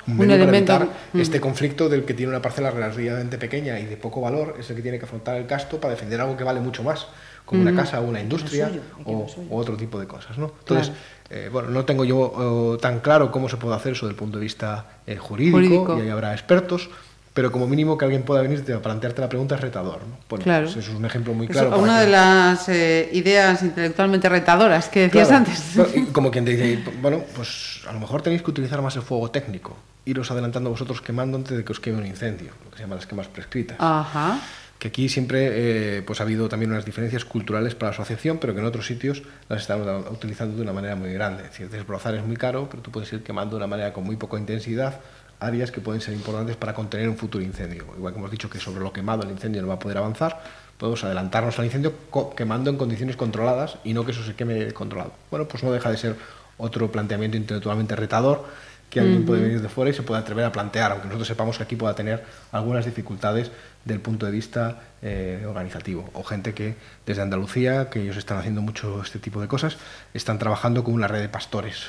[0.07, 3.97] un medio para evitar este conflicto del que tiene una parcela relativamente pequeña y de
[3.97, 6.61] poco valor, es el que tiene que afrontar el gasto para defender algo que vale
[6.61, 7.07] mucho más,
[7.45, 8.71] como una casa o una industria
[9.05, 10.39] o, otro tipo de cosas.
[10.39, 10.53] ¿no?
[10.61, 10.93] Entonces,
[11.31, 14.39] eh, bueno, no tengo yo tan claro cómo se puede hacer eso desde el punto
[14.39, 16.89] de vista eh, jurídico, y ahí habrá expertos,
[17.35, 20.01] pero como mínimo que alguien pueda venir a plantearte la pregunta es retador.
[20.01, 20.17] ¿no?
[20.29, 20.65] Bueno, claro.
[20.67, 21.75] pues eso es un ejemplo muy claro.
[21.75, 25.45] Es una de las eh, ideas intelectualmente retadoras que decías Claro.
[25.47, 26.09] antes.
[26.13, 29.31] Como quien te dice, bueno, pues a lo mejor tenéis que utilizar más el fuego
[29.31, 32.83] técnico, iros adelantando vosotros quemando antes de que os queme un incendio, lo que se
[32.83, 33.77] llama las quemas prescritas.
[33.81, 34.41] Ajá.
[34.79, 38.55] Que aquí siempre eh, pues ha habido también unas diferencias culturales para la asociación, pero
[38.55, 41.45] que en otros sitios las estamos utilizando de una manera muy grande.
[41.45, 44.05] Es decir, desbrozar es muy caro, pero tú puedes ir quemando de una manera con
[44.05, 45.01] muy poca intensidad
[45.41, 47.87] áreas que pueden ser importantes para contener un futuro incendio.
[47.97, 50.43] Igual que hemos dicho que sobre lo quemado el incendio no va a poder avanzar,
[50.79, 51.95] podemos adelantarnos al incendio
[52.37, 55.13] quemando en condiciones controladas y no que eso se queme controlado.
[55.31, 56.17] Bueno, pues no deja de ser
[56.59, 58.45] otro planteamiento intelectualmente retador
[58.91, 61.57] que alguien puede venir de fuera y se puede atrever a plantear, aunque nosotros sepamos
[61.57, 63.51] que aquí pueda tener algunas dificultades
[63.85, 66.11] del punto de vista eh, organizativo.
[66.13, 66.75] O gente que
[67.07, 69.79] desde Andalucía, que ellos están haciendo mucho este tipo de cosas,
[70.13, 71.87] están trabajando con una red de pastores,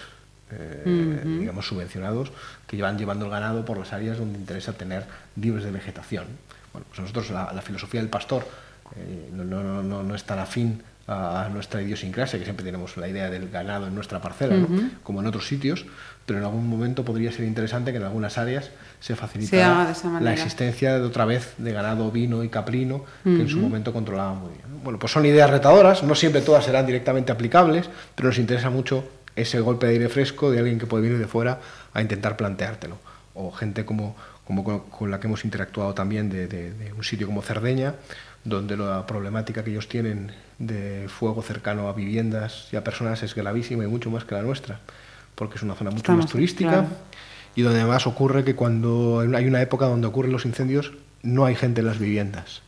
[0.51, 2.31] eh, digamos, subvencionados,
[2.67, 6.25] que van llevando el ganado por las áreas donde interesa tener libres de vegetación.
[6.71, 8.45] Bueno, pues nosotros la, la filosofía del pastor
[8.95, 13.07] eh, no, no, no, no, es tan afín a nuestra idiosincrasia, que siempre tenemos la
[13.07, 14.67] idea del ganado en nuestra parcela, ¿no?
[15.03, 15.85] como en otros sitios,
[16.25, 18.69] pero en algún momento podría ser interesante que en algunas áreas
[18.99, 19.67] se facilitara
[20.09, 20.25] manera.
[20.25, 24.33] la existencia de otra vez de ganado ovino y caprino que en su momento controlaba
[24.33, 24.63] muy bien.
[24.71, 24.77] ¿no?
[24.83, 29.03] Bueno, pues son ideas retadoras, no siempre todas serán directamente aplicables, pero nos interesa mucho
[29.35, 31.59] ese golpe de aire fresco de alguien que puede venir de fuera
[31.93, 32.97] a intentar planteártelo.
[33.33, 34.15] O gente como,
[34.45, 37.95] como con, con la que hemos interactuado también de, de- de un sitio como Cerdeña,
[38.43, 43.33] donde la problemática que ellos tienen de fuego cercano a viviendas y a personas es
[43.35, 44.79] gravísima y mucho más que la nuestra,
[45.41, 46.87] porque es una zona mucho Estamos- más turística claro.
[47.55, 50.91] y donde además ocurre que cuando hay una época donde ocurren los incendios
[51.23, 52.61] no hay gente en las viviendas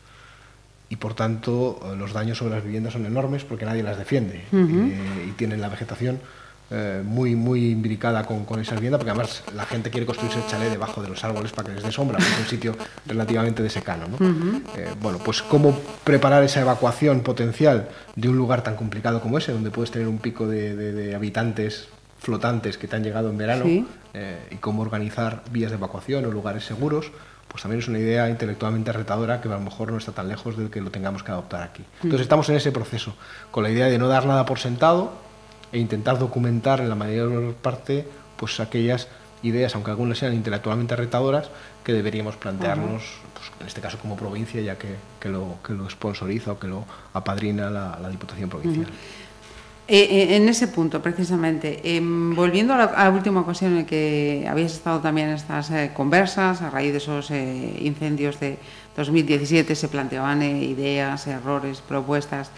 [0.90, 4.42] y por tanto eh, los daños sobre las viviendas son enormes porque nadie las defiende
[4.52, 6.18] Eh, y tienen la vegetación
[6.72, 10.48] eh, muy muy imbricada con, con esa vivienda porque además la gente quiere construirse el
[10.48, 13.62] chalet debajo de los árboles para que les dé sombra porque es un sitio relativamente
[13.62, 14.18] de secano ¿no?
[14.78, 19.52] Eh, bueno pues cómo preparar esa evacuación potencial de un lugar tan complicado como ese
[19.52, 21.90] donde puedes tener un pico de, de- de habitantes
[22.24, 23.86] flotantes que te han llegado en verano Sí.
[24.16, 27.12] eh, y cómo organizar vías de evacuación o lugares seguros,
[27.50, 30.58] pues también es una idea intelectualmente retadora que a lo mejor no está tan lejos
[30.58, 31.84] del que lo tengamos que adoptar aquí.
[32.02, 33.14] Entonces estamos en ese proceso,
[33.52, 35.14] con la idea de no dar nada por sentado
[35.72, 38.08] e intentar documentar en la mayor parte
[38.38, 39.08] pues aquellas
[39.44, 41.50] ideas, aunque algunas sean intelectualmente retadoras,
[41.84, 43.04] que deberíamos plantearnos,
[43.34, 46.68] pues, en este caso como provincia, ya que, que lo, que lo sponsoriza o que
[46.68, 48.88] lo apadrina la, la Diputación Provincial.
[49.88, 55.00] Eh, en ese punto, precisamente, em, volviendo a la, última ocasión en que habéis estado
[55.00, 58.58] también en estas eh, conversas, a raíz de esos eh, incendios de
[58.96, 62.50] 2017, se planteaban eh, ideas, errores, propuestas.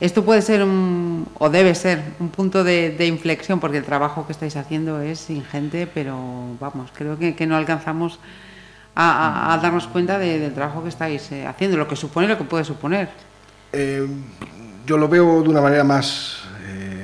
[0.00, 4.32] Esto puede ser un, o debe ser un punto de, inflexión, porque el trabajo que
[4.32, 8.18] estáis haciendo es ingente, pero vamos, creo que, no alcanzamos
[8.94, 12.44] a, darnos cuenta de- del trabajo que estáis eh, haciendo, lo que supone lo que
[12.44, 13.10] puede suponer.
[13.72, 14.06] Eh,
[14.86, 16.39] yo lo veo de una manera más, eh,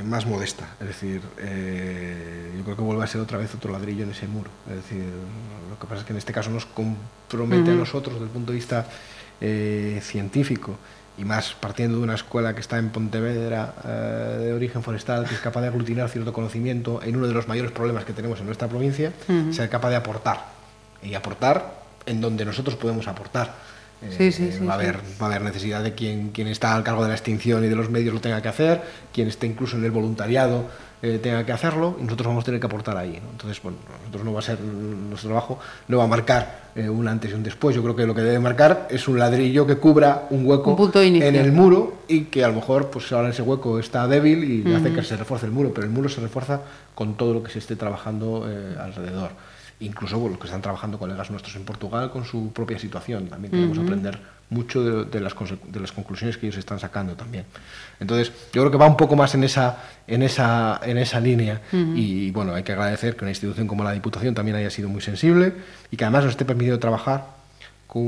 [0.06, 0.68] más modesta.
[0.80, 4.26] Es decir, eh, yo creo que vuelve a ser otra vez otro ladrillo en ese
[4.26, 4.50] muro.
[4.68, 5.04] Es decir,
[5.70, 8.52] lo que pasa es que en este caso nos compromete a nosotros desde el punto
[8.52, 8.86] de vista
[9.40, 10.76] eh, científico
[11.18, 15.34] y más partiendo de una escuela que está en Pontevedra eh, de origen forestal, que
[15.34, 18.46] es capaz de aglutinar cierto conocimiento en uno de los mayores problemas que tenemos en
[18.46, 19.12] nuestra provincia,
[19.50, 20.56] ser capaz de aportar.
[21.02, 23.54] Y aportar en donde nosotros podemos aportar.
[24.06, 26.74] Eh, Sí, sí, sí, va, a haber, va a haber necesidad de quien, quien está
[26.74, 28.82] al cargo de la extinción y de los medios lo tenga que hacer,
[29.12, 30.64] quien esté incluso en el voluntariado
[31.02, 33.20] eh, tenga que hacerlo, y nosotros vamos a tener que aportar ahí.
[33.22, 33.30] ¿no?
[33.30, 37.06] Entonces, bueno, nosotros no va a ser, nuestro trabajo no va a marcar eh, un
[37.06, 37.76] antes y un después.
[37.76, 40.76] Yo creo que lo que debe marcar es un ladrillo que cubra un hueco Un
[40.76, 44.66] punto en el muro y que a lo mejor pues ahora ese hueco está débil
[44.66, 46.62] y hace que se refuerce el muro, pero el muro se refuerza
[46.94, 49.30] con todo lo que se esté trabajando eh, alrededor.
[49.80, 53.26] Incluso bueno, los que están trabajando colegas nuestros en Portugal con su propia situación.
[53.28, 54.18] También tenemos que aprender
[54.48, 57.44] mucho de, de las, conse- de las conclusiones que ellos están sacando también.
[58.00, 61.60] Entonces, yo creo que va un poco más en esa, en esa, en esa línea.
[61.94, 65.00] Y bueno, hay que agradecer que una institución como la Diputación también haya sido muy
[65.02, 65.52] sensible
[65.90, 67.26] y que además nos esté permitido trabajar
[67.86, 68.02] con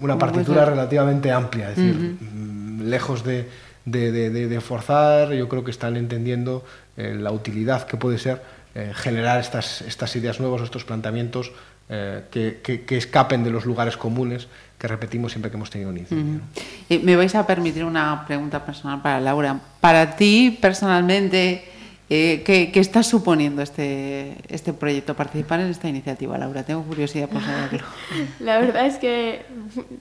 [0.00, 3.48] una partitura relativamente amplia, es decir, mm, lejos de,
[3.84, 6.64] de- de- de- de forzar, yo creo que están entendiendo
[6.96, 8.42] eh, la utilidad que puede ser
[8.78, 11.52] eh, generar estas, estas ideas nuevas, estos planteamientos
[11.88, 14.46] eh, que, que- que escapen de los lugares comunes
[14.78, 16.40] que repetimos siempre que hemos tenido un incendio.
[16.88, 16.98] ¿no?
[17.02, 19.58] Me vais a permitir una pregunta personal para Laura.
[19.80, 21.64] Para ti, personalmente,
[22.10, 26.62] eh, ¿qué, qué está suponiendo este, este proyecto, participar en esta iniciativa, Laura?
[26.62, 27.86] Tengo curiosidad por saberlo.
[28.40, 29.42] La verdad es que,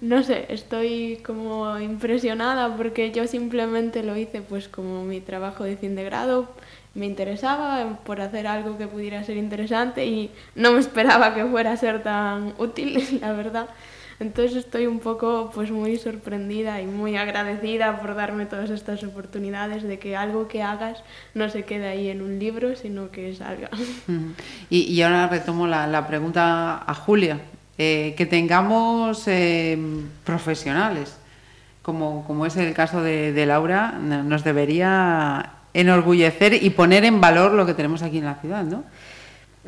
[0.01, 5.75] no sé, estoy como impresionada porque yo simplemente lo hice pues como mi trabajo de
[5.77, 6.49] fin de grado,
[6.97, 11.73] me interesaba por hacer algo que pudiera ser interesante y no me esperaba que fuera
[11.73, 13.69] a ser tan útil, la verdad.
[14.19, 19.83] Entonces estoy un poco pues muy sorprendida y muy agradecida por darme todas estas oportunidades
[19.83, 21.03] de que algo que hagas
[21.35, 23.69] no se quede ahí en un libro, sino que salga.
[24.69, 27.39] Y, ahora retomo la, la, pregunta a Julia.
[27.77, 29.77] Eh, que tengamos eh,
[30.23, 31.15] profesionales,
[31.83, 37.53] como, como es el caso de, de Laura, nos debería enorgullecer y poner en valor
[37.53, 38.83] lo que tenemos aquí en la ciudad, ¿no?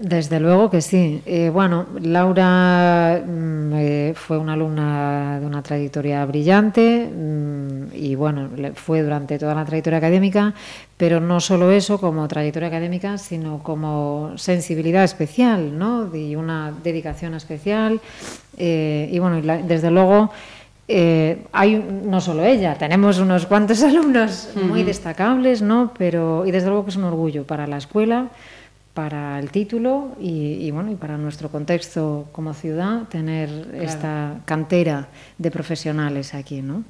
[0.02, 1.22] Desde luego que sí.
[1.26, 8.50] Eh, bueno, Laura mm, eh, fue una alumna de una trayectoria brillante mm, y bueno,
[8.76, 10.54] fue durante toda la trayectoria académica,
[10.95, 16.16] pero no solo eso como trayectoria académica, sino como sensibilidad especial, ¿no?
[16.16, 18.00] Y una dedicación especial.
[18.58, 20.32] Eh, y bueno, desde luego
[20.92, 25.94] eh, hay no solo ella, tenemos unos cuantos alumnos muy destacables, ¿no?
[25.96, 28.30] Pero y desde luego que es un orgullo para la escuela,
[28.96, 35.52] para el título y, bueno y para nuestro contexto como ciudad tener esta cantera de
[35.52, 36.84] profesionales aquí, ¿no?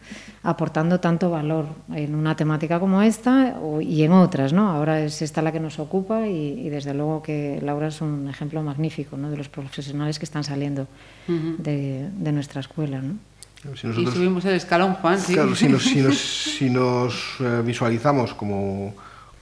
[0.43, 4.72] Aportando tanto valor en una temática como esta y en otras, ¿no?
[4.72, 8.64] Ahora es esta la que nos ocupa y, desde luego que Laura es un ejemplo
[8.64, 9.30] magnífico, ¿no?
[9.30, 10.88] De los profesionales que están saliendo
[11.28, 13.16] de, de nuestra escuela, ¿no?
[13.62, 15.20] Si nosotros, y subimos el escalón, Juan.
[15.20, 15.34] ¿sí?
[15.34, 16.18] Claro, si nos, si nos,
[16.57, 18.95] si nos eh, visualizamos como,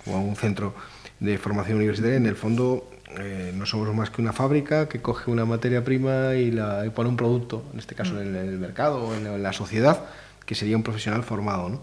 [0.04, 0.74] como, un centro
[1.20, 2.90] de formación universitaria, en el fondo
[3.20, 6.90] eh, no somos más que una fábrica que coge una materia prima y, la, y
[6.90, 10.06] pone un producto, en este caso en el, mercado o en, en, la sociedad,
[10.46, 11.70] que sería un profesional formado.
[11.70, 11.82] ¿no?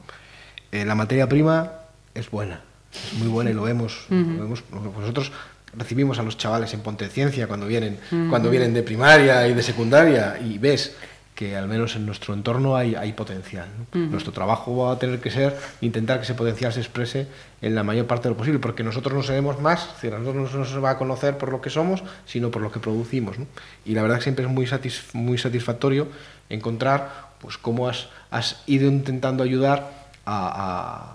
[0.73, 1.71] Eh, la materia prima
[2.15, 2.63] es buena,
[2.93, 4.07] es muy buena y lo vemos.
[4.11, 4.37] Uh -huh.
[4.37, 4.65] lo vemos
[4.99, 5.31] nosotros
[5.77, 8.29] recibimos a los chavales en Ponte de Ciencia cuando vienen, uh -huh.
[8.31, 10.97] cuando vienen de primaria y de secundaria y ves
[11.35, 13.67] que al menos en nuestro entorno hay, hay potencial.
[13.77, 14.01] ¿no?
[14.01, 14.11] Uh -huh.
[14.11, 17.27] Nuestro trabajo va a tener que ser intentar que ese potencial se exprese
[17.61, 20.65] en la mayor parte de lo posible, porque nosotros no seremos más, a nosotros no
[20.65, 23.39] se va a conocer por lo que somos, sino por lo que producimos.
[23.39, 23.47] ¿no?
[23.85, 26.09] Y la verdad que siempre es muy, satis muy satisfactorio
[26.49, 29.91] encontrar pues, cómo has, has ido intentando ayudar
[30.27, 30.39] a,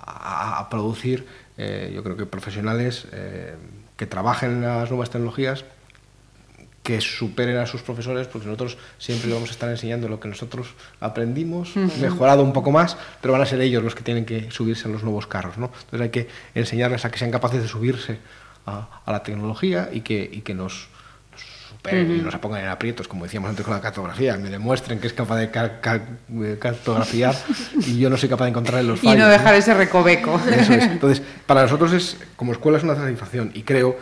[0.06, 1.26] a, a producir,
[1.58, 3.56] eh, yo creo que profesionales eh,
[3.98, 5.66] que trabajen en las nuevas tecnologías,
[6.90, 10.70] que superen a sus profesores, porque nosotros siempre vamos a estar enseñando lo que nosotros
[11.00, 11.98] aprendimos, uh -huh.
[11.98, 14.92] mejorado un poco más, pero van a ser ellos los que tienen que subirse a
[14.92, 15.60] los nuevos carros.
[15.60, 15.68] ¿no?
[15.68, 18.18] Entonces hay que enseñarles a que sean capaces de subirse
[18.66, 20.88] a, a la tecnología y que, y que nos,
[21.32, 22.20] nos superen uh -huh.
[22.22, 25.14] y nos pongan en aprietos, como decíamos antes con la cartografía, me demuestren que es
[25.14, 26.02] capaz de car car
[26.58, 27.36] cartografiar
[27.86, 29.14] y yo no soy capaz de encontrar los fallos.
[29.16, 29.60] Y no dejar ¿no?
[29.60, 30.42] ese recoveco.
[30.50, 30.86] Eso es.
[30.86, 33.96] Entonces, para nosotros es, como escuela es una satisfacción y creo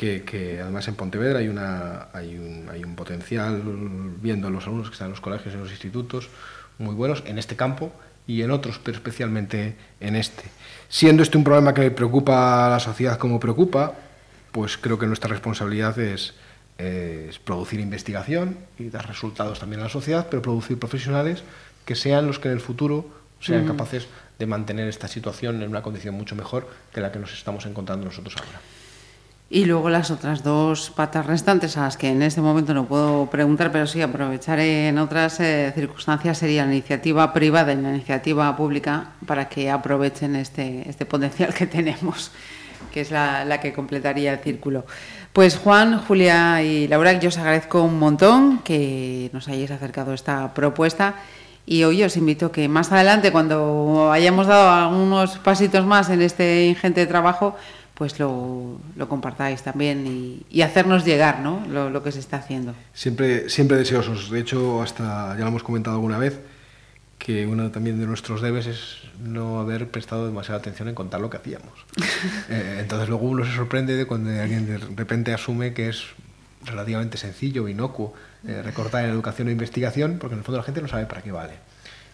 [0.00, 3.60] que, que, además en Pontevedra hay, una, hay, un, hay un potencial,
[4.22, 6.30] viendo los alumnos que están en los colegios y en los institutos,
[6.78, 7.92] muy buenos en este campo
[8.26, 10.44] y en otros, pero especialmente en este.
[10.88, 13.92] Siendo este un problema que preocupa a la sociedad como preocupa,
[14.52, 16.32] pues creo que nuestra responsabilidad es,
[16.78, 21.42] es producir investigación y dar resultados también a la sociedad, pero producir profesionales
[21.84, 23.06] que sean los que en el futuro
[23.38, 23.68] sean -huh.
[23.68, 24.06] capaces
[24.38, 28.06] de mantener esta situación en una condición mucho mejor que la que nos estamos encontrando
[28.06, 28.79] nosotros ahora.
[29.52, 33.26] Y luego las otras dos patas restantes, a las que en este momento no puedo
[33.26, 38.56] preguntar, pero sí aprovecharé en otras eh, circunstancias, sería la iniciativa privada y la iniciativa
[38.56, 42.30] pública para que aprovechen este, este potencial que tenemos,
[42.92, 44.86] que es la, la, que completaría el círculo.
[45.32, 50.54] Pues Juan, Julia y Laura, yo os agradezco un montón que nos hayáis acercado esta
[50.54, 51.14] propuesta.
[51.66, 56.66] Y hoy os invito que más adelante, cuando hayamos dado algunos pasitos más en este
[56.66, 57.56] ingente trabajo,
[58.00, 61.62] pues lo, lo compartáis también y, y, hacernos llegar ¿no?
[61.68, 62.74] lo, lo, que se está haciendo.
[62.94, 64.30] Siempre, siempre deseosos.
[64.30, 66.40] De hecho, hasta ya lo hemos comentado alguna vez,
[67.18, 71.28] que uno también de nuestros debes es no haber prestado demasiada atención en contar lo
[71.28, 71.84] que hacíamos.
[72.48, 76.04] eh, entonces luego uno se sorprende de cuando alguien de repente asume que es
[76.64, 78.14] relativamente sencillo, inocuo,
[78.48, 81.20] eh, recortar en educación e investigación, porque en el fondo la gente no sabe para
[81.20, 81.52] qué vale.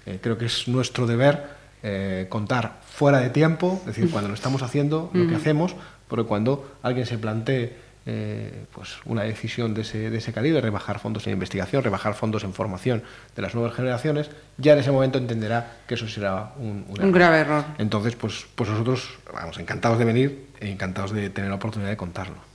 [0.04, 4.34] Eh, creo que es nuestro deber eh, contar fuera de tiempo, es decir, cuando lo
[4.34, 5.74] estamos haciendo, lo que hacemos,
[6.08, 11.00] porque cuando alguien se plantee eh, pues una decisión de ese, de ese calibre, rebajar
[11.00, 13.02] fondos en investigación, rebajar fondos en formación
[13.34, 17.06] de las nuevas generaciones, ya en ese momento entenderá que eso será un, un, error.
[17.06, 17.64] un grave error.
[17.78, 21.96] Entonces, pues, pues nosotros, vamos, encantados de venir e encantados de tener la oportunidad de
[21.96, 22.45] contarlo.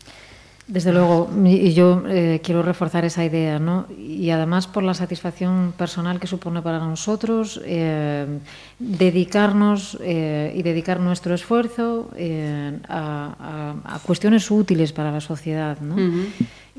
[0.71, 3.87] Desde luego, y yo eh, quiero reforzar esa idea, ¿no?
[3.99, 8.39] Y además por la satisfacción personal que supone para nosotros eh,
[8.79, 12.09] dedicarnos eh, y dedicar nuestro esfuerzo
[12.87, 15.97] a, cuestiones útiles para la sociedad, ¿no?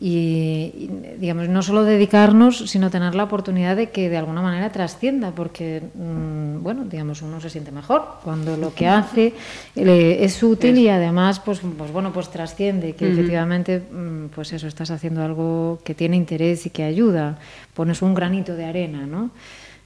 [0.05, 0.91] Y,
[1.21, 5.81] digamos, no solo dedicarnos, sino tener la oportunidad de que de alguna manera trascienda, porque,
[5.95, 9.33] mm, bueno, digamos, uno se siente mejor cuando lo que hace
[9.77, 14.91] es útil y además, pues, pues bueno, pues trasciende, que efectivamente, mm, pues eso, estás
[14.91, 17.39] haciendo algo que tiene interés y que ayuda,
[17.73, 19.31] pones un granito de arena, ¿no?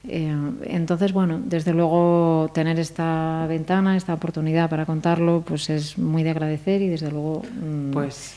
[0.07, 6.23] Eh, entonces, bueno, desde luego tener esta ventana, esta oportunidad para contarlo, pues es muy
[6.23, 7.43] de agradecer y desde luego...
[7.61, 8.35] Mm, pues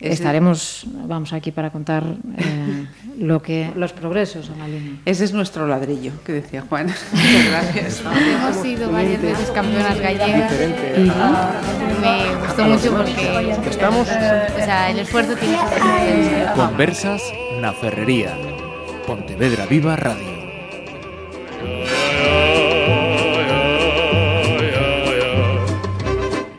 [0.00, 2.04] estaremos, vamos aquí para contar
[2.36, 2.86] eh,
[3.18, 4.92] lo que los progresos en la línea.
[5.04, 6.86] Ese es nuestro ladrillo, que decía Juan.
[7.12, 8.02] Muchas gracias.
[8.04, 10.52] Hemos sido varias veces campeonas gallegas
[10.96, 11.10] y
[12.00, 15.58] me gustó mucho porque estamos, o sea, el esfuerzo tiene.
[16.54, 17.22] Conversas
[17.60, 18.36] na Ferrería.
[19.06, 20.37] Pontevedra Viva Radio.